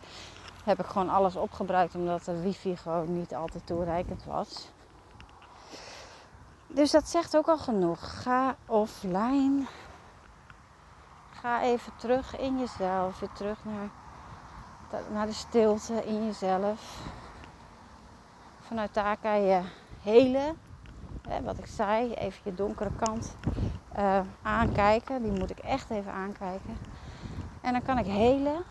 heb 0.64 0.78
ik 0.78 0.86
gewoon 0.86 1.08
alles 1.08 1.36
opgebruikt 1.36 1.94
omdat 1.94 2.24
de 2.24 2.40
wifi 2.40 2.76
gewoon 2.76 3.18
niet 3.18 3.34
altijd 3.34 3.66
toereikend 3.66 4.24
was. 4.24 4.68
Dus 6.66 6.90
dat 6.90 7.08
zegt 7.08 7.36
ook 7.36 7.48
al 7.48 7.58
genoeg. 7.58 8.22
Ga 8.22 8.56
offline. 8.66 9.64
Ga 11.30 11.62
even 11.62 11.92
terug 11.96 12.36
in 12.36 12.58
jezelf. 12.58 13.20
Weer 13.20 13.32
terug 13.32 13.64
naar, 13.64 13.88
naar 15.12 15.26
de 15.26 15.32
stilte 15.32 16.04
in 16.04 16.24
jezelf. 16.24 17.00
Vanuit 18.60 18.94
daar 18.94 19.16
kan 19.16 19.42
je 19.42 19.60
helen. 20.02 20.56
Wat 21.42 21.58
ik 21.58 21.66
zei, 21.66 22.14
even 22.14 22.40
je 22.44 22.54
donkere 22.54 22.90
kant 23.04 23.36
uh, 23.98 24.20
aankijken. 24.42 25.22
Die 25.22 25.32
moet 25.32 25.50
ik 25.50 25.58
echt 25.58 25.90
even 25.90 26.12
aankijken. 26.12 26.76
En 27.60 27.72
dan 27.72 27.82
kan 27.82 27.98
ik 27.98 28.06
helen. 28.06 28.62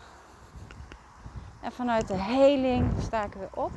En 1.60 1.72
vanuit 1.72 2.08
de 2.08 2.18
heling 2.18 2.92
sta 3.02 3.24
ik 3.24 3.34
weer 3.34 3.50
op. 3.54 3.72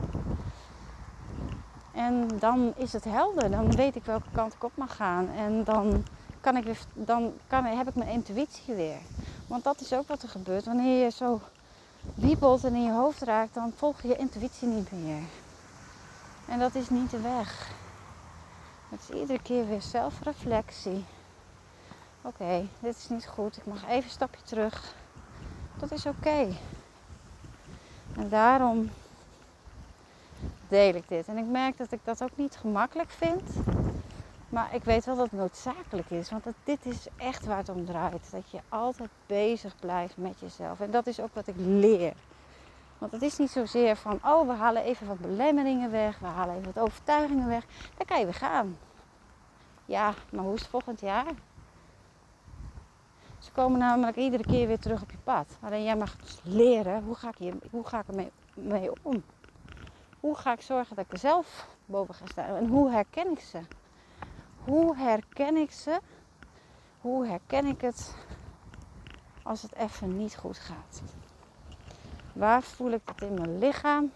En 1.92 2.28
dan 2.38 2.72
is 2.76 2.92
het 2.92 3.04
helder. 3.04 3.50
Dan 3.50 3.70
weet 3.70 3.96
ik 3.96 4.04
welke 4.04 4.30
kant 4.32 4.54
ik 4.54 4.64
op 4.64 4.72
mag 4.74 4.96
gaan. 4.96 5.28
En 5.28 5.64
dan, 5.64 6.04
kan 6.40 6.56
ik 6.56 6.64
weer, 6.64 6.78
dan 6.92 7.32
kan, 7.46 7.64
heb 7.64 7.88
ik 7.88 7.94
mijn 7.94 8.10
intuïtie 8.10 8.74
weer. 8.74 8.98
Want 9.46 9.64
dat 9.64 9.80
is 9.80 9.92
ook 9.92 10.08
wat 10.08 10.22
er 10.22 10.28
gebeurt. 10.28 10.64
Wanneer 10.64 11.04
je 11.04 11.10
zo 11.10 11.40
wiebelt 12.14 12.64
en 12.64 12.74
in 12.74 12.82
je 12.82 12.92
hoofd 12.92 13.22
raakt, 13.22 13.54
dan 13.54 13.72
volg 13.76 14.02
je 14.02 14.08
je 14.08 14.16
intuïtie 14.16 14.68
niet 14.68 14.92
meer. 14.92 15.22
En 16.48 16.58
dat 16.58 16.74
is 16.74 16.90
niet 16.90 17.10
de 17.10 17.20
weg. 17.20 17.70
Het 18.88 19.00
is 19.08 19.20
iedere 19.20 19.42
keer 19.42 19.66
weer 19.66 19.82
zelfreflectie. 19.82 21.04
Oké, 22.26 22.66
dit 22.78 22.96
is 22.96 23.08
niet 23.08 23.26
goed. 23.26 23.56
Ik 23.56 23.66
mag 23.66 23.84
even 23.84 24.04
een 24.04 24.10
stapje 24.10 24.42
terug. 24.42 24.94
Dat 25.76 25.92
is 25.92 26.06
oké. 26.06 26.48
En 28.16 28.28
daarom 28.28 28.90
deel 30.68 30.94
ik 30.94 31.08
dit. 31.08 31.28
En 31.28 31.36
ik 31.36 31.44
merk 31.44 31.76
dat 31.76 31.92
ik 31.92 32.00
dat 32.04 32.22
ook 32.22 32.36
niet 32.36 32.56
gemakkelijk 32.56 33.10
vind. 33.10 33.42
Maar 34.48 34.74
ik 34.74 34.84
weet 34.84 35.04
wel 35.04 35.16
dat 35.16 35.30
het 35.30 35.40
noodzakelijk 35.40 36.10
is. 36.10 36.30
Want 36.30 36.44
dit 36.64 36.86
is 36.86 37.06
echt 37.16 37.44
waar 37.44 37.56
het 37.56 37.68
om 37.68 37.84
draait. 37.84 38.30
Dat 38.30 38.50
je 38.50 38.60
altijd 38.68 39.10
bezig 39.26 39.76
blijft 39.80 40.16
met 40.16 40.40
jezelf. 40.40 40.80
En 40.80 40.90
dat 40.90 41.06
is 41.06 41.20
ook 41.20 41.34
wat 41.34 41.46
ik 41.46 41.56
leer. 41.58 42.14
Want 42.98 43.12
het 43.12 43.22
is 43.22 43.38
niet 43.38 43.50
zozeer 43.50 43.96
van, 43.96 44.20
oh, 44.24 44.46
we 44.46 44.52
halen 44.52 44.82
even 44.82 45.06
wat 45.06 45.18
belemmeringen 45.18 45.90
weg. 45.90 46.18
We 46.18 46.26
halen 46.26 46.54
even 46.54 46.72
wat 46.72 46.84
overtuigingen 46.84 47.48
weg. 47.48 47.64
Dan 47.96 48.06
kan 48.06 48.18
je 48.18 48.24
weer 48.24 48.34
gaan. 48.34 48.78
Ja, 49.84 50.14
maar 50.30 50.44
hoe 50.44 50.54
is 50.54 50.60
het 50.60 50.70
volgend 50.70 51.00
jaar? 51.00 51.32
Ze 53.46 53.52
komen 53.52 53.78
namelijk 53.78 54.16
iedere 54.16 54.42
keer 54.42 54.66
weer 54.66 54.78
terug 54.78 55.02
op 55.02 55.10
je 55.10 55.18
pad. 55.24 55.46
Alleen 55.60 55.84
jij 55.84 55.96
mag 55.96 56.16
leren, 56.42 57.02
hoe 57.04 57.14
ga 57.14 57.28
ik, 57.28 57.36
hier, 57.38 57.54
hoe 57.70 57.86
ga 57.86 58.00
ik 58.00 58.08
ermee 58.08 58.30
mee 58.54 58.90
om? 59.02 59.22
Hoe 60.20 60.36
ga 60.36 60.52
ik 60.52 60.60
zorgen 60.60 60.96
dat 60.96 61.04
ik 61.04 61.12
er 61.12 61.18
zelf 61.18 61.68
boven 61.84 62.14
ga 62.14 62.26
staan? 62.26 62.56
En 62.56 62.66
hoe 62.66 62.90
herken 62.90 63.30
ik 63.30 63.40
ze? 63.40 63.60
Hoe 64.64 64.96
herken 64.96 65.56
ik 65.56 65.70
ze? 65.70 66.00
Hoe 67.00 67.26
herken 67.26 67.66
ik 67.66 67.80
het 67.80 68.14
als 69.42 69.62
het 69.62 69.74
even 69.74 70.16
niet 70.16 70.36
goed 70.36 70.58
gaat? 70.58 71.02
Waar 72.32 72.62
voel 72.62 72.90
ik 72.90 73.02
het 73.04 73.22
in 73.22 73.34
mijn 73.34 73.58
lichaam? 73.58 74.12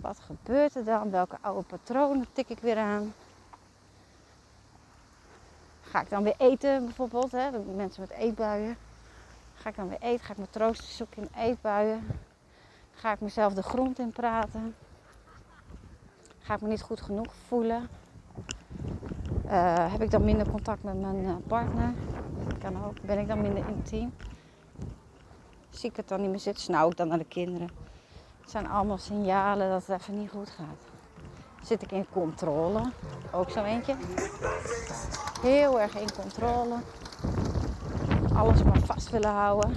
Wat 0.00 0.18
gebeurt 0.18 0.74
er 0.74 0.84
dan? 0.84 1.10
Welke 1.10 1.36
oude 1.40 1.62
patronen 1.62 2.26
tik 2.32 2.48
ik 2.48 2.58
weer 2.58 2.78
aan? 2.78 3.14
Ga 5.96 6.02
ik 6.02 6.10
dan 6.10 6.22
weer 6.22 6.34
eten 6.38 6.84
bijvoorbeeld? 6.84 7.32
Hè? 7.32 7.50
Mensen 7.74 8.00
met 8.00 8.10
eetbuien. 8.10 8.76
Ga 9.54 9.68
ik 9.68 9.76
dan 9.76 9.88
weer 9.88 10.00
eten? 10.00 10.24
Ga 10.24 10.32
ik 10.32 10.38
me 10.38 10.50
troosten 10.50 10.94
zoeken 10.94 11.22
in 11.22 11.28
eetbuien? 11.36 12.06
Ga 12.92 13.12
ik 13.12 13.20
mezelf 13.20 13.54
de 13.54 13.62
grond 13.62 13.98
in 13.98 14.10
praten? 14.10 14.74
Ga 16.38 16.54
ik 16.54 16.60
me 16.60 16.68
niet 16.68 16.82
goed 16.82 17.00
genoeg 17.00 17.34
voelen? 17.46 17.88
Uh, 19.46 19.92
heb 19.92 20.02
ik 20.02 20.10
dan 20.10 20.24
minder 20.24 20.50
contact 20.50 20.82
met 20.82 21.00
mijn 21.00 21.24
uh, 21.24 21.34
partner? 21.46 21.94
Kan 22.58 22.84
ook. 22.84 23.00
Ben 23.02 23.18
ik 23.18 23.28
dan 23.28 23.40
minder 23.40 23.68
intiem? 23.68 24.14
Zie 25.70 25.90
ik 25.90 25.96
het 25.96 26.08
dan 26.08 26.20
niet 26.20 26.30
meer 26.30 26.40
zitten? 26.40 26.62
Snauw 26.62 26.90
ik 26.90 26.96
dan 26.96 27.08
naar 27.08 27.18
de 27.18 27.24
kinderen? 27.24 27.68
Het 28.40 28.50
zijn 28.50 28.68
allemaal 28.68 28.98
signalen 28.98 29.70
dat 29.70 29.86
het 29.86 30.00
even 30.00 30.18
niet 30.18 30.30
goed 30.30 30.50
gaat. 30.50 30.90
Zit 31.62 31.82
ik 31.82 31.92
in 31.92 32.06
controle? 32.12 32.90
Ook 33.32 33.50
zo 33.50 33.62
eentje. 33.62 33.94
Heel 35.46 35.80
erg 35.80 35.98
in 35.98 36.08
controle. 36.20 36.74
Alles 38.34 38.62
maar 38.62 38.80
vast 38.84 39.10
willen 39.10 39.30
houden. 39.30 39.70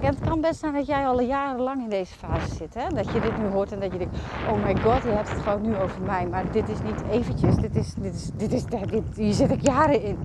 En 0.00 0.14
het 0.14 0.20
kan 0.28 0.40
best 0.40 0.60
zijn 0.60 0.72
dat 0.72 0.86
jij 0.86 1.06
al 1.06 1.20
jarenlang 1.20 1.82
in 1.82 1.88
deze 1.88 2.14
fase 2.14 2.54
zit. 2.54 2.74
Hè? 2.74 2.88
Dat 2.88 3.12
je 3.12 3.20
dit 3.20 3.38
nu 3.38 3.44
hoort 3.46 3.72
en 3.72 3.80
dat 3.80 3.92
je 3.92 3.98
denkt, 3.98 4.16
oh 4.50 4.64
my 4.64 4.76
god, 4.76 5.02
je 5.02 5.08
hebt 5.08 5.30
het 5.30 5.40
gewoon 5.40 5.62
nu 5.62 5.76
over 5.76 6.00
mij. 6.02 6.26
Maar 6.26 6.52
dit 6.52 6.68
is 6.68 6.78
niet 6.84 7.02
eventjes, 7.10 7.54
dit 7.56 7.76
is, 7.76 7.94
dit 7.98 8.14
is, 8.14 8.30
dit 8.36 8.52
is, 8.52 8.64
dit, 8.64 9.02
hier 9.14 9.32
zit 9.32 9.50
ik 9.50 9.66
jaren 9.66 10.02
in. 10.02 10.18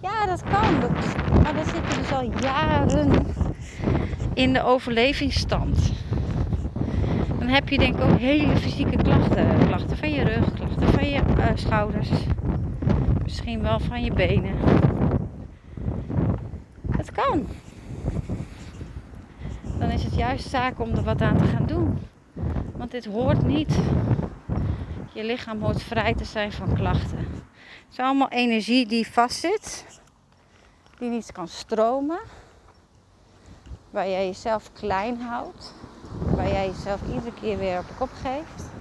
Ja, 0.00 0.26
dat 0.26 0.42
kan. 0.42 0.78
Maar 1.42 1.54
dan 1.54 1.64
zit 1.64 1.92
je 1.92 1.98
dus 1.98 2.12
al 2.12 2.30
jaren 2.40 3.26
in 4.34 4.52
de 4.52 4.62
overlevingsstand. 4.62 5.92
Dan 7.38 7.48
heb 7.48 7.68
je 7.68 7.78
denk 7.78 7.96
ik 7.96 8.02
ook 8.02 8.18
hele 8.18 8.56
fysieke 8.56 8.96
klachten. 8.96 9.66
Klachten 9.66 9.96
van 9.96 10.10
je 10.10 10.22
rug, 10.22 10.52
klachten 10.52 10.88
van 10.88 11.08
je 11.08 11.20
uh, 11.38 11.44
schouders. 11.54 12.10
Misschien 13.32 13.62
wel 13.62 13.80
van 13.80 14.04
je 14.04 14.12
benen. 14.12 14.56
Het 16.90 17.12
kan. 17.12 17.48
Dan 19.78 19.90
is 19.90 20.02
het 20.02 20.14
juist 20.14 20.48
zaak 20.48 20.80
om 20.80 20.90
er 20.90 21.02
wat 21.02 21.20
aan 21.20 21.38
te 21.38 21.44
gaan 21.44 21.66
doen. 21.66 21.98
Want 22.76 22.90
dit 22.90 23.04
hoort 23.04 23.46
niet. 23.46 23.78
Je 25.12 25.24
lichaam 25.24 25.62
hoort 25.62 25.82
vrij 25.82 26.14
te 26.14 26.24
zijn 26.24 26.52
van 26.52 26.74
klachten. 26.74 27.18
Het 27.18 27.90
is 27.90 27.98
allemaal 27.98 28.28
energie 28.28 28.86
die 28.86 29.06
vastzit. 29.06 29.86
Die 30.98 31.10
niet 31.10 31.32
kan 31.32 31.48
stromen. 31.48 32.20
Waar 33.90 34.08
jij 34.08 34.26
jezelf 34.26 34.72
klein 34.72 35.20
houdt. 35.20 35.74
Waar 36.24 36.48
jij 36.48 36.66
jezelf 36.66 37.00
iedere 37.14 37.34
keer 37.40 37.58
weer 37.58 37.78
op 37.78 37.88
de 37.88 37.94
kop 37.94 38.10
geeft. 38.12 38.71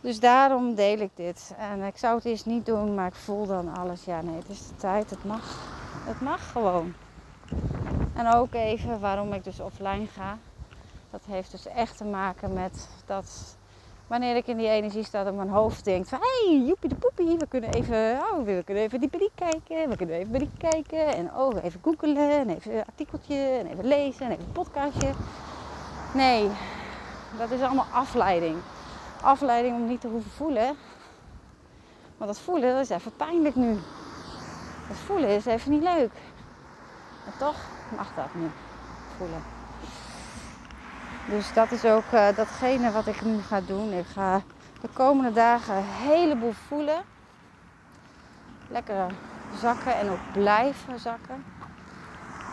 Dus 0.00 0.20
daarom 0.20 0.74
deel 0.74 0.98
ik 0.98 1.10
dit. 1.14 1.54
En 1.58 1.82
ik 1.82 1.96
zou 1.96 2.14
het 2.14 2.24
eerst 2.24 2.46
niet 2.46 2.66
doen, 2.66 2.94
maar 2.94 3.06
ik 3.06 3.14
voel 3.14 3.46
dan 3.46 3.76
alles. 3.76 4.04
Ja, 4.04 4.20
nee, 4.20 4.36
het 4.36 4.48
is 4.48 4.68
de 4.68 4.76
tijd. 4.76 5.10
Het 5.10 5.24
mag. 5.24 5.58
Het 6.06 6.20
mag 6.20 6.50
gewoon. 6.52 6.94
En 8.14 8.34
ook 8.34 8.54
even 8.54 9.00
waarom 9.00 9.32
ik 9.32 9.44
dus 9.44 9.60
offline 9.60 10.06
ga. 10.06 10.38
Dat 11.10 11.20
heeft 11.26 11.50
dus 11.50 11.66
echt 11.66 11.96
te 11.96 12.04
maken 12.04 12.52
met 12.52 12.88
dat 13.06 13.56
wanneer 14.06 14.36
ik 14.36 14.46
in 14.46 14.56
die 14.56 14.68
energie 14.68 15.04
sta 15.04 15.24
dat 15.24 15.34
mijn 15.34 15.48
hoofd 15.48 15.84
denkt 15.84 16.08
van 16.08 16.18
hé, 16.18 16.48
hey, 16.48 16.66
joepie 16.66 16.88
de 16.88 16.94
poepie, 16.94 17.36
we 17.38 17.46
kunnen 17.48 17.72
even, 17.72 18.18
oh, 18.32 18.44
we 18.44 18.62
kunnen 18.64 18.82
even 18.82 19.00
die 19.00 19.08
brief 19.08 19.30
kijken, 19.34 19.88
we 19.88 19.96
kunnen 19.96 20.16
even 20.16 20.32
brief 20.32 20.48
kijken 20.58 21.06
en 21.06 21.34
oh, 21.34 21.64
even 21.64 21.80
googelen 21.82 22.30
en 22.30 22.48
even 22.48 22.74
een 22.74 22.84
artikeltje 22.84 23.34
en 23.34 23.66
even 23.66 23.84
lezen 23.84 24.26
en 24.26 24.32
even 24.32 24.44
een 24.44 24.52
podcastje. 24.52 25.10
Nee, 26.14 26.48
dat 27.38 27.50
is 27.50 27.60
allemaal 27.60 27.86
afleiding 27.92 28.56
afleiding 29.22 29.74
om 29.74 29.86
niet 29.86 30.00
te 30.00 30.08
hoeven 30.08 30.30
voelen. 30.30 30.76
Want 32.16 32.30
dat 32.30 32.40
voelen, 32.40 32.80
is 32.80 32.88
even 32.88 33.16
pijnlijk 33.16 33.54
nu. 33.54 33.78
Dat 34.88 34.96
voelen 35.06 35.28
is 35.28 35.46
even 35.46 35.70
niet 35.70 35.82
leuk. 35.82 36.12
Maar 37.24 37.36
toch 37.38 37.56
mag 37.96 38.14
dat 38.14 38.34
nu 38.34 38.50
voelen. 39.16 39.42
Dus 41.28 41.52
dat 41.52 41.72
is 41.72 41.84
ook 41.84 42.12
uh, 42.14 42.36
datgene 42.36 42.90
wat 42.90 43.06
ik 43.06 43.22
nu 43.22 43.38
ga 43.38 43.60
doen. 43.60 43.92
Ik 43.92 44.06
ga 44.06 44.42
de 44.80 44.88
komende 44.92 45.32
dagen 45.32 45.76
een 45.76 45.84
heleboel 45.84 46.52
voelen. 46.68 47.02
Lekker 48.68 49.06
zakken 49.60 49.96
en 49.96 50.10
ook 50.10 50.32
blijven 50.32 51.00
zakken. 51.00 51.44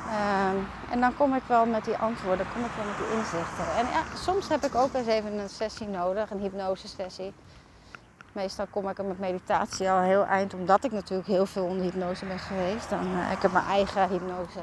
Ehm, 0.10 0.58
en 0.91 1.00
dan 1.00 1.15
kom 1.15 1.36
ik 1.36 1.44
wel 1.48 1.65
met 1.65 1.86
die 1.86 1.98
antwoorden, 1.98 2.46
kom 2.54 2.65
ik 2.65 2.72
wel 2.76 2.86
met 2.86 2.98
die 2.98 3.18
inzichten. 3.18 3.76
En 3.78 3.86
ja, 3.86 4.04
soms 4.15 4.48
heb 4.48 4.65
ik 4.65 4.76
ook 4.76 4.94
eens 4.94 5.08
even 5.08 5.39
een 5.39 5.50
sessie 5.50 5.88
nodig, 5.88 6.32
een 6.32 6.39
hypnose 6.39 6.88
sessie. 6.88 7.34
Meestal 8.32 8.65
kom 8.70 8.89
ik 8.89 8.98
er 8.98 9.06
met 9.06 9.20
meditatie 9.20 9.89
al 9.89 10.02
heel 10.02 10.26
eind, 10.26 10.54
omdat 10.54 10.84
ik 10.84 10.91
natuurlijk 10.91 11.28
heel 11.28 11.46
veel 11.46 11.65
onder 11.65 11.84
hypnose 11.84 12.26
ben 12.26 12.39
geweest. 12.39 12.89
Dan, 12.89 13.08
uh, 13.08 13.32
ik 13.32 13.41
heb 13.41 13.52
mijn 13.52 13.65
eigen 13.65 14.10
hypnose 14.10 14.60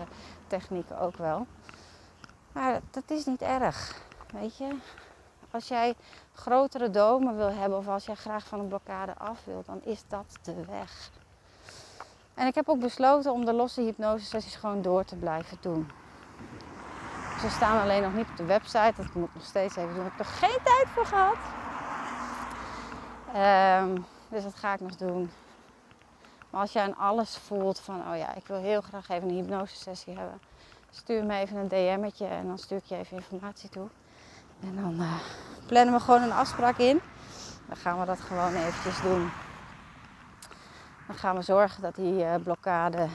technieken 0.46 1.00
ook 1.00 1.16
wel. 1.16 1.46
Maar 2.52 2.80
dat 2.90 3.02
is 3.06 3.24
niet 3.24 3.42
erg, 3.42 3.94
weet 4.32 4.56
je. 4.56 4.76
Als 5.50 5.68
jij 5.68 5.94
grotere 6.34 6.90
domen 6.90 7.36
wil 7.36 7.52
hebben 7.52 7.78
of 7.78 7.88
als 7.88 8.06
jij 8.06 8.14
graag 8.14 8.46
van 8.46 8.60
een 8.60 8.68
blokkade 8.68 9.14
af 9.18 9.44
wilt, 9.44 9.66
dan 9.66 9.80
is 9.84 10.04
dat 10.08 10.38
de 10.42 10.64
weg. 10.64 11.10
En 12.34 12.46
ik 12.46 12.54
heb 12.54 12.68
ook 12.68 12.80
besloten 12.80 13.32
om 13.32 13.44
de 13.44 13.52
losse 13.52 13.80
hypnose 13.80 14.24
sessies 14.24 14.54
gewoon 14.54 14.82
door 14.82 15.04
te 15.04 15.16
blijven 15.16 15.58
doen. 15.60 15.90
Ze 17.40 17.50
staan 17.50 17.80
alleen 17.80 18.02
nog 18.02 18.14
niet 18.14 18.28
op 18.30 18.36
de 18.36 18.44
website. 18.44 18.92
Dat 18.96 19.14
moet 19.14 19.28
ik 19.28 19.34
nog 19.34 19.44
steeds 19.44 19.76
even 19.76 19.94
doen. 19.94 20.06
Ik 20.06 20.12
heb 20.16 20.26
er 20.26 20.32
geen 20.32 20.58
tijd 20.64 20.86
voor 20.94 21.06
gehad. 21.06 21.36
Um, 23.84 24.06
dus 24.28 24.42
dat 24.42 24.54
ga 24.54 24.74
ik 24.74 24.80
nog 24.80 24.96
doen. 24.96 25.30
Maar 26.50 26.60
als 26.60 26.72
jij 26.72 26.82
aan 26.82 26.96
alles 26.96 27.36
voelt 27.36 27.80
van, 27.80 28.00
oh 28.10 28.16
ja, 28.16 28.34
ik 28.34 28.46
wil 28.46 28.56
heel 28.56 28.80
graag 28.80 29.08
even 29.08 29.28
een 29.28 29.34
hypnose 29.34 29.76
sessie 29.76 30.16
hebben. 30.16 30.40
Stuur 30.90 31.24
me 31.24 31.38
even 31.38 31.56
een 31.56 31.68
DM'tje 31.68 32.26
en 32.26 32.46
dan 32.46 32.58
stuur 32.58 32.78
ik 32.78 32.84
je 32.84 32.96
even 32.96 33.16
informatie 33.16 33.68
toe. 33.68 33.88
En 34.60 34.74
dan 34.82 35.00
uh, 35.00 35.12
plannen 35.66 35.94
we 35.94 36.00
gewoon 36.00 36.22
een 36.22 36.32
afspraak 36.32 36.78
in. 36.78 37.00
Dan 37.66 37.76
gaan 37.76 38.00
we 38.00 38.06
dat 38.06 38.20
gewoon 38.20 38.54
eventjes 38.54 39.00
doen. 39.00 39.30
Gaan 41.14 41.36
we 41.36 41.42
zorgen 41.42 41.82
dat 41.82 41.94
die 41.94 42.24
uh, 42.24 42.34
blokkade 42.42 43.08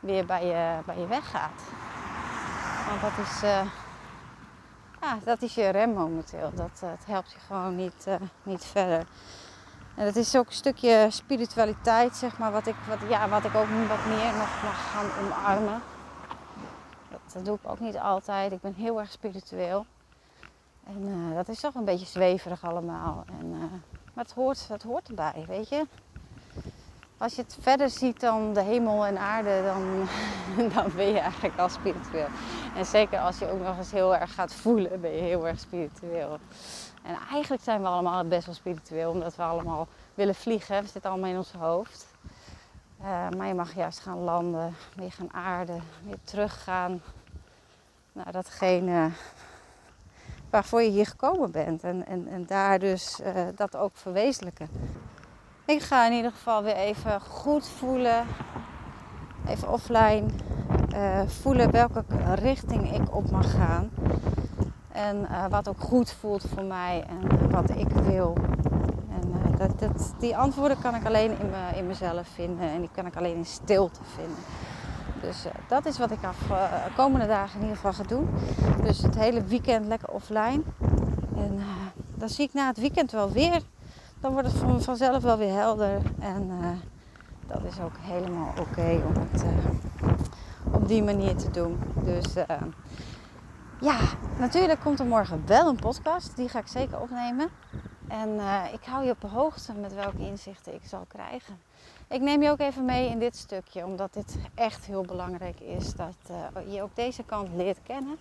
weer 0.00 0.26
bij 0.26 0.46
je, 0.46 0.82
bij 0.86 0.98
je 0.98 1.06
weggaat. 1.06 1.62
Want 2.88 3.00
dat 3.00 3.26
is, 3.26 3.42
uh, 3.42 3.66
ja, 5.00 5.18
dat 5.24 5.42
is 5.42 5.54
je 5.54 5.68
rem 5.68 5.92
momenteel. 5.92 6.50
Dat, 6.54 6.80
het 6.80 7.06
helpt 7.06 7.32
je 7.32 7.38
gewoon 7.38 7.76
niet, 7.76 8.06
niet 8.42 8.64
verder. 8.64 9.06
En 9.94 10.04
dat 10.04 10.16
is 10.16 10.36
ook 10.36 10.46
een 10.46 10.52
stukje 10.52 11.06
spiritualiteit, 11.10 12.16
zeg 12.16 12.38
maar, 12.38 12.52
wat 12.52 12.66
ik, 12.66 12.76
wat, 12.88 12.98
ja, 13.08 13.28
wat 13.28 13.44
ik 13.44 13.54
ook 13.54 13.68
wat 13.88 14.04
meer 14.06 14.32
nog 14.32 14.62
mag 14.62 14.90
gaan 14.90 15.24
omarmen. 15.24 15.82
Dat, 17.10 17.20
dat 17.32 17.44
doe 17.44 17.56
ik 17.56 17.70
ook 17.70 17.80
niet 17.80 17.98
altijd. 17.98 18.52
Ik 18.52 18.60
ben 18.60 18.74
heel 18.74 19.00
erg 19.00 19.10
spiritueel. 19.10 19.86
En 20.86 21.32
dat 21.34 21.48
is 21.48 21.60
toch 21.60 21.74
een 21.74 21.84
beetje 21.84 22.06
zweverig 22.06 22.64
allemaal. 22.64 23.24
En, 23.26 23.50
maar 24.14 24.24
het 24.24 24.32
hoort, 24.34 24.68
het 24.68 24.82
hoort 24.82 25.08
erbij, 25.08 25.44
weet 25.48 25.68
je 25.68 25.86
als 27.18 27.34
je 27.34 27.42
het 27.42 27.56
verder 27.60 27.90
ziet 27.90 28.20
dan 28.20 28.52
de 28.52 28.62
hemel 28.62 29.06
en 29.06 29.18
aarde, 29.18 29.62
dan, 29.64 30.08
dan 30.74 30.92
ben 30.96 31.06
je 31.06 31.18
eigenlijk 31.18 31.58
al 31.58 31.68
spiritueel. 31.68 32.26
En 32.76 32.86
zeker 32.86 33.18
als 33.18 33.38
je 33.38 33.50
ook 33.50 33.60
nog 33.60 33.76
eens 33.78 33.90
heel 33.90 34.16
erg 34.16 34.34
gaat 34.34 34.54
voelen, 34.54 35.00
ben 35.00 35.10
je 35.10 35.22
heel 35.22 35.48
erg 35.48 35.60
spiritueel. 35.60 36.38
En 37.02 37.16
eigenlijk 37.30 37.62
zijn 37.62 37.80
we 37.80 37.86
allemaal 37.86 38.24
best 38.24 38.46
wel 38.46 38.54
spiritueel, 38.54 39.10
omdat 39.10 39.36
we 39.36 39.42
allemaal 39.42 39.88
willen 40.14 40.34
vliegen. 40.34 40.82
We 40.82 40.88
zitten 40.88 41.10
allemaal 41.10 41.30
in 41.30 41.36
ons 41.36 41.52
hoofd. 41.52 42.06
Uh, 43.00 43.28
maar 43.36 43.46
je 43.46 43.54
mag 43.54 43.74
juist 43.74 43.98
gaan 44.00 44.18
landen, 44.18 44.76
weer 44.94 45.12
gaan 45.12 45.32
aarden, 45.32 45.82
weer 46.04 46.18
teruggaan 46.24 47.02
naar 48.12 48.32
datgene 48.32 49.10
waarvoor 50.50 50.82
je 50.82 50.90
hier 50.90 51.06
gekomen 51.06 51.50
bent. 51.50 51.82
En, 51.82 52.06
en, 52.06 52.28
en 52.28 52.46
daar 52.46 52.78
dus 52.78 53.20
uh, 53.20 53.46
dat 53.54 53.76
ook 53.76 53.96
verwezenlijken. 53.96 54.68
Ik 55.66 55.82
ga 55.82 56.06
in 56.06 56.12
ieder 56.12 56.30
geval 56.30 56.62
weer 56.62 56.76
even 56.76 57.20
goed 57.20 57.68
voelen. 57.68 58.26
Even 59.46 59.72
offline. 59.72 60.24
Uh, 60.94 61.20
voelen 61.26 61.70
welke 61.70 62.04
richting 62.34 62.94
ik 62.94 63.14
op 63.14 63.30
mag 63.30 63.50
gaan. 63.50 63.90
En 64.92 65.26
uh, 65.30 65.46
wat 65.46 65.68
ook 65.68 65.80
goed 65.80 66.12
voelt 66.12 66.44
voor 66.54 66.64
mij 66.64 67.04
en 67.08 67.50
wat 67.50 67.70
ik 67.70 67.88
wil. 67.88 68.36
En 69.10 69.56
dat, 69.56 69.78
dat, 69.78 70.14
die 70.18 70.36
antwoorden 70.36 70.78
kan 70.80 70.94
ik 70.94 71.06
alleen 71.06 71.30
in, 71.38 71.50
me, 71.50 71.78
in 71.78 71.86
mezelf 71.86 72.28
vinden. 72.28 72.68
En 72.68 72.80
die 72.80 72.90
kan 72.92 73.06
ik 73.06 73.16
alleen 73.16 73.36
in 73.36 73.46
stilte 73.46 74.00
vinden. 74.14 74.42
Dus 75.20 75.44
dat 75.68 75.86
is 75.86 75.98
wat 75.98 76.10
ik 76.10 76.24
af 76.24 76.38
komende 76.96 77.26
dagen 77.26 77.54
in 77.54 77.60
ieder 77.60 77.76
geval 77.76 77.92
ga 77.92 78.02
doen. 78.02 78.28
Dus 78.82 79.02
het 79.02 79.18
hele 79.18 79.42
weekend 79.42 79.86
lekker 79.86 80.08
offline. 80.08 80.62
En 81.36 81.62
dan 82.14 82.28
zie 82.28 82.44
ik 82.44 82.52
na 82.52 82.66
het 82.66 82.78
weekend 82.78 83.10
wel 83.10 83.30
weer 83.30 83.62
dan 84.24 84.32
wordt 84.32 84.52
het 84.52 84.84
vanzelf 84.84 85.22
wel 85.22 85.36
weer 85.36 85.54
helder. 85.54 86.00
En 86.18 86.50
uh, 86.50 86.68
dat 87.46 87.64
is 87.64 87.80
ook 87.80 87.96
helemaal 87.98 88.52
oké 88.60 89.02
om 89.06 89.12
het 89.28 89.44
uh, 89.44 90.74
op 90.74 90.88
die 90.88 91.02
manier 91.02 91.36
te 91.36 91.50
doen. 91.50 91.78
Dus 92.04 92.36
uh, 92.36 92.44
ja, 93.80 93.98
natuurlijk 94.38 94.80
komt 94.80 95.00
er 95.00 95.06
morgen 95.06 95.42
wel 95.46 95.68
een 95.68 95.76
podcast. 95.76 96.36
Die 96.36 96.48
ga 96.48 96.58
ik 96.58 96.66
zeker 96.66 97.00
opnemen. 97.00 97.48
En 98.08 98.40
ik 98.72 98.84
hou 98.84 99.04
je 99.04 99.10
op 99.10 99.20
de 99.20 99.26
hoogte 99.26 99.72
met 99.72 99.94
welke 99.94 100.18
inzichten 100.18 100.74
ik 100.74 100.84
zal 100.84 101.04
krijgen. 101.08 101.58
Ik 102.08 102.20
neem 102.20 102.42
je 102.42 102.50
ook 102.50 102.60
even 102.60 102.84
mee 102.84 103.08
in 103.08 103.18
dit 103.18 103.36
stukje, 103.36 103.84
omdat 103.84 104.12
dit 104.12 104.36
echt 104.54 104.84
heel 104.84 105.02
belangrijk 105.02 105.60
is 105.60 105.94
dat 105.94 106.16
je 106.68 106.82
ook 106.82 106.96
deze 106.96 107.22
kant 107.24 107.48
leert 107.56 107.78
kennen 107.82 108.18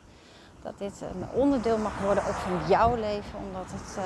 dat 0.63 0.77
dit 0.77 1.01
een 1.01 1.29
onderdeel 1.31 1.77
mag 1.77 1.99
worden 1.99 2.23
ook 2.27 2.33
van 2.33 2.67
jouw 2.67 2.95
leven. 2.95 3.39
Omdat 3.47 3.71
het, 3.71 3.97
uh, 3.97 4.03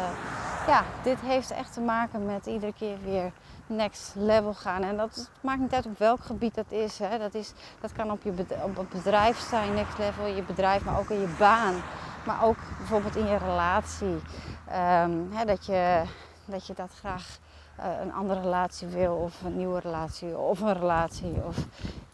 ja, 0.67 0.83
dit 1.03 1.19
heeft 1.19 1.51
echt 1.51 1.73
te 1.73 1.81
maken 1.81 2.25
met 2.25 2.45
iedere 2.45 2.73
keer 2.73 2.97
weer 3.03 3.31
next 3.67 4.13
level 4.15 4.53
gaan. 4.53 4.83
En 4.83 4.97
dat 4.97 5.29
maakt 5.41 5.59
niet 5.59 5.73
uit 5.73 5.85
op 5.85 5.99
welk 5.99 6.23
gebied 6.23 6.55
dat 6.55 6.71
is. 6.71 6.99
Hè. 6.99 7.17
Dat, 7.17 7.33
is 7.33 7.53
dat 7.81 7.91
kan 7.91 8.11
op 8.11 8.23
je 8.23 8.33
op 8.63 8.77
het 8.77 8.89
bedrijf 8.89 9.39
zijn, 9.39 9.73
next 9.73 9.97
level, 9.97 10.25
je 10.25 10.43
bedrijf, 10.43 10.83
maar 10.83 10.99
ook 10.99 11.09
in 11.09 11.19
je 11.19 11.35
baan. 11.39 11.81
Maar 12.25 12.43
ook 12.43 12.57
bijvoorbeeld 12.77 13.15
in 13.15 13.27
je 13.27 13.37
relatie. 13.37 14.21
Um, 15.03 15.29
hè, 15.33 15.45
dat, 15.45 15.65
je, 15.65 16.03
dat 16.45 16.67
je 16.67 16.73
dat 16.73 16.91
graag 16.99 17.37
uh, 17.79 17.85
een 18.01 18.13
andere 18.13 18.41
relatie 18.41 18.87
wil, 18.87 19.15
of 19.15 19.41
een 19.41 19.57
nieuwe 19.57 19.79
relatie, 19.79 20.37
of 20.37 20.59
een 20.59 20.73
relatie. 20.73 21.33
Of, 21.47 21.57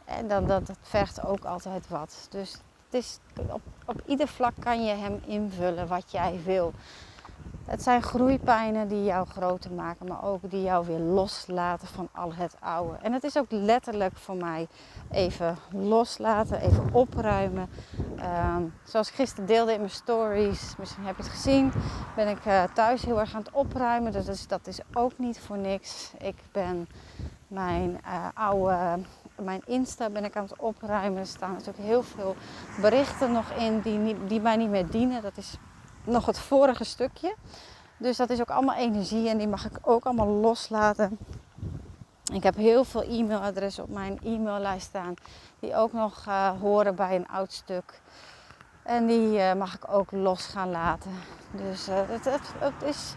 en 0.06 0.28
dan, 0.28 0.48
dat, 0.48 0.68
dat 0.68 0.78
vergt 0.82 1.26
ook 1.26 1.46
altijd 1.46 1.88
wat. 1.88 2.28
Dus 2.30 2.60
is, 2.94 3.20
op, 3.50 3.62
op 3.86 4.02
ieder 4.06 4.28
vlak 4.28 4.54
kan 4.60 4.86
je 4.86 4.94
hem 4.94 5.22
invullen 5.26 5.88
wat 5.88 6.12
jij 6.12 6.40
wil. 6.46 6.74
Het 7.66 7.84
zijn 7.84 8.02
groeipijnen 8.02 8.88
die 8.88 9.04
jou 9.04 9.28
groter 9.28 9.72
maken, 9.72 10.08
maar 10.08 10.24
ook 10.24 10.50
die 10.50 10.62
jou 10.62 10.86
weer 10.86 11.00
loslaten 11.00 11.88
van 11.88 12.10
al 12.12 12.34
het 12.34 12.56
oude. 12.60 12.98
En 13.02 13.14
het 13.14 13.24
is 13.24 13.38
ook 13.38 13.46
letterlijk 13.50 14.18
voor 14.18 14.36
mij 14.36 14.68
even 15.12 15.58
loslaten, 15.72 16.62
even 16.62 16.90
opruimen. 16.92 17.70
Um, 18.56 18.74
zoals 18.84 19.10
ik 19.10 19.16
gisteren 19.16 19.46
deelde 19.46 19.74
in 19.74 19.80
mijn 19.80 19.92
stories, 19.92 20.76
misschien 20.78 21.06
heb 21.06 21.18
je 21.18 21.24
het 21.24 21.32
gezien, 21.32 21.72
ben 22.16 22.28
ik 22.28 22.46
uh, 22.46 22.64
thuis 22.64 23.06
heel 23.06 23.20
erg 23.20 23.34
aan 23.34 23.42
het 23.42 23.54
opruimen. 23.54 24.12
Dus 24.12 24.48
dat 24.48 24.68
is 24.68 24.80
ook 24.94 25.18
niet 25.18 25.40
voor 25.40 25.58
niks. 25.58 26.12
Ik 26.18 26.38
ben 26.52 26.88
mijn 27.48 28.00
uh, 28.06 28.28
oude 28.34 29.00
mijn 29.42 29.62
Insta 29.66 30.10
ben 30.10 30.24
ik 30.24 30.36
aan 30.36 30.44
het 30.44 30.60
opruimen. 30.60 31.20
Er 31.20 31.26
staan 31.26 31.52
natuurlijk 31.52 31.86
heel 31.86 32.04
veel 32.04 32.36
berichten 32.82 33.32
nog 33.32 33.52
in 33.52 33.80
die, 33.80 34.26
die 34.28 34.42
mij 34.42 34.56
niet 34.56 34.70
meer 34.70 34.90
dienen. 34.90 35.22
Dat 35.22 35.38
is 35.38 35.58
nog 36.04 36.26
het 36.26 36.40
vorige 36.40 36.84
stukje. 36.84 37.36
Dus 37.98 38.18
dat 38.18 38.30
is 38.30 38.40
ook 38.40 38.50
allemaal 38.50 38.76
energie 38.76 39.30
en 39.30 39.38
die 39.38 39.48
mag 39.48 39.66
ik 39.66 39.78
ook 39.82 40.06
allemaal 40.06 40.28
loslaten. 40.28 41.18
Ik 42.34 42.44
heb 42.44 42.56
heel 42.56 42.84
veel 42.84 43.04
e-mailadressen 43.04 43.84
op 43.84 43.90
mijn 43.90 44.20
e-maillijst 44.24 44.86
staan 44.86 45.14
die 45.60 45.76
ook 45.76 45.94
nog 45.94 46.26
uh, 46.28 46.50
horen 46.60 46.96
bij 46.96 47.16
een 47.16 47.28
oud 47.28 47.52
stuk. 47.52 48.02
En 48.84 49.08
die 49.08 49.38
uh, 49.38 49.54
mag 49.54 49.76
ik 49.76 49.94
ook 49.94 50.12
los 50.12 50.46
gaan 50.46 50.72
laten. 50.72 51.12
Dus 51.52 51.90
uh, 51.90 51.96
het, 52.08 52.26
het, 52.26 52.54
het, 52.60 52.84
is 52.84 53.14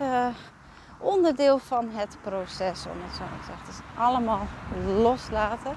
onderdeel 1.06 1.58
van 1.58 1.88
het 1.90 2.16
proces, 2.22 2.86
om 2.86 3.02
het 3.02 3.16
zo 3.16 3.24
te 3.38 3.44
zeggen. 3.46 3.66
Het 3.66 3.68
is 3.68 3.98
allemaal 3.98 4.46
loslaten. 5.02 5.76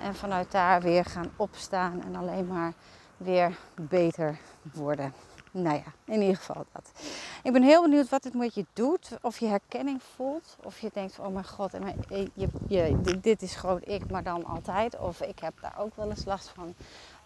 En 0.00 0.14
vanuit 0.14 0.50
daar 0.50 0.80
weer 0.82 1.04
gaan 1.04 1.32
opstaan 1.36 2.02
en 2.02 2.16
alleen 2.16 2.46
maar 2.46 2.72
weer 3.16 3.56
beter 3.74 4.38
worden. 4.74 5.14
Nou 5.52 5.76
ja, 5.76 6.14
in 6.14 6.20
ieder 6.20 6.36
geval 6.36 6.64
dat. 6.72 6.92
Ik 7.42 7.52
ben 7.52 7.62
heel 7.62 7.82
benieuwd 7.82 8.08
wat 8.08 8.22
dit 8.22 8.34
met 8.34 8.54
je 8.54 8.66
doet. 8.72 9.10
Of 9.22 9.38
je 9.38 9.46
herkenning 9.46 10.02
voelt. 10.14 10.56
Of 10.62 10.78
je 10.78 10.90
denkt, 10.92 11.18
oh 11.18 11.26
mijn 11.26 11.46
god, 11.46 11.72
je, 12.34 12.48
je, 12.66 13.00
dit 13.20 13.42
is 13.42 13.54
gewoon 13.54 13.80
ik, 13.82 14.10
maar 14.10 14.22
dan 14.22 14.44
altijd. 14.44 14.98
Of 14.98 15.20
ik 15.20 15.38
heb 15.38 15.52
daar 15.60 15.74
ook 15.78 15.96
wel 15.96 16.10
eens 16.10 16.24
last 16.24 16.48
van. 16.48 16.74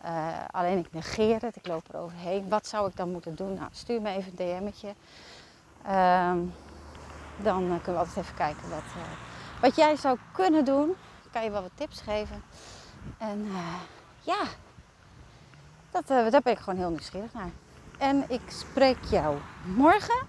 Uh, 0.05 0.29
alleen 0.51 0.79
ik 0.79 0.93
negeer 0.93 1.41
het, 1.41 1.57
ik 1.57 1.67
loop 1.67 1.89
er 1.89 2.01
overheen. 2.01 2.49
Wat 2.49 2.67
zou 2.67 2.89
ik 2.89 2.97
dan 2.97 3.11
moeten 3.11 3.35
doen? 3.35 3.55
Nou, 3.55 3.69
stuur 3.73 4.01
me 4.03 4.11
even 4.11 4.33
een 4.37 4.63
DM'tje. 4.63 4.95
Um, 5.91 6.53
dan 7.37 7.63
uh, 7.63 7.69
kunnen 7.69 7.93
we 7.93 7.99
altijd 7.99 8.17
even 8.17 8.35
kijken 8.35 8.71
wat, 8.71 8.85
uh, 8.97 9.03
wat 9.61 9.77
jij 9.77 9.97
zou 9.97 10.19
kunnen 10.33 10.65
doen 10.65 10.95
kan 11.33 11.45
je 11.45 11.51
wel 11.51 11.63
wat 11.63 11.71
tips 11.75 12.01
geven. 12.01 12.43
En 13.19 13.45
uh, 13.45 13.75
ja, 14.21 14.43
dat, 15.91 16.07
daar 16.07 16.43
ben 16.43 16.53
ik 16.53 16.59
gewoon 16.59 16.79
heel 16.79 16.91
nieuwsgierig 16.91 17.33
naar. 17.33 17.51
En 17.99 18.25
ik 18.29 18.41
spreek 18.47 18.99
jou 19.11 19.37
morgen. 19.65 20.27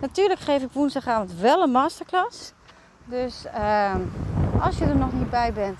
Natuurlijk 0.00 0.40
geef 0.40 0.62
ik 0.62 0.72
woensdagavond 0.72 1.34
wel 1.34 1.62
een 1.62 1.70
masterclass. 1.70 2.52
Dus 3.04 3.44
ehm, 3.44 4.00
als 4.60 4.78
je 4.78 4.84
er 4.84 4.96
nog 4.96 5.12
niet 5.12 5.30
bij 5.30 5.52
bent, 5.52 5.78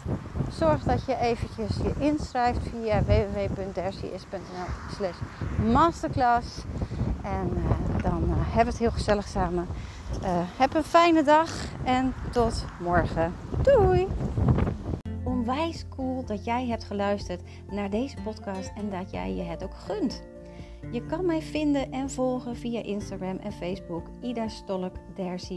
zorg 0.51 0.83
dat 0.83 1.05
je 1.05 1.17
eventjes 1.17 1.77
je 1.77 1.93
inschrijft 1.99 2.61
via 2.63 3.03
www.dercies.nl 3.03 4.95
slash 4.97 5.17
masterclass. 5.73 6.63
En 7.23 7.63
dan 8.03 8.25
uh, 8.29 8.35
hebben 8.37 8.65
we 8.65 8.71
het 8.71 8.79
heel 8.79 8.91
gezellig 8.91 9.29
samen. 9.29 9.69
Uh, 10.23 10.41
heb 10.59 10.75
een 10.75 10.85
fijne 10.85 11.23
dag 11.23 11.65
en 11.85 12.15
tot 12.33 12.65
morgen. 12.81 13.35
Doei! 13.63 14.07
Onwijs 15.25 15.85
cool 15.89 16.25
dat 16.25 16.45
jij 16.45 16.67
hebt 16.67 16.85
geluisterd 16.85 17.43
naar 17.71 17.91
deze 17.91 18.17
podcast 18.25 18.71
en 18.77 18.91
dat 18.91 19.11
jij 19.11 19.35
je 19.35 19.43
het 19.43 19.65
ook 19.65 19.75
gunt. 19.75 20.23
Je 20.91 21.07
kan 21.07 21.27
mij 21.27 21.43
vinden 21.43 21.93
en 21.93 22.11
volgen 22.11 22.57
via 22.57 22.83
Instagram 22.83 23.37
en 23.37 23.53
Facebook 23.53 24.07
Ida 24.21 24.49
Stolk 24.49 24.97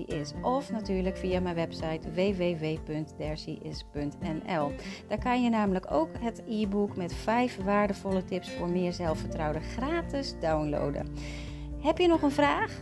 is. 0.05 0.31
Of 0.41 0.71
natuurlijk 0.71 1.17
via 1.17 1.39
mijn 1.39 1.55
website 1.55 2.11
www.dercyis.nl. 2.11 4.71
Daar 5.07 5.19
kan 5.19 5.43
je 5.43 5.49
namelijk 5.49 5.91
ook 5.91 6.09
het 6.19 6.41
e-book 6.47 6.95
met 6.95 7.13
5 7.13 7.57
waardevolle 7.63 8.23
tips 8.23 8.51
voor 8.51 8.69
meer 8.69 8.93
zelfvertrouwen 8.93 9.61
gratis 9.61 10.35
downloaden. 10.39 11.07
Heb 11.81 11.97
je 11.97 12.07
nog 12.07 12.21
een 12.21 12.31
vraag? 12.31 12.81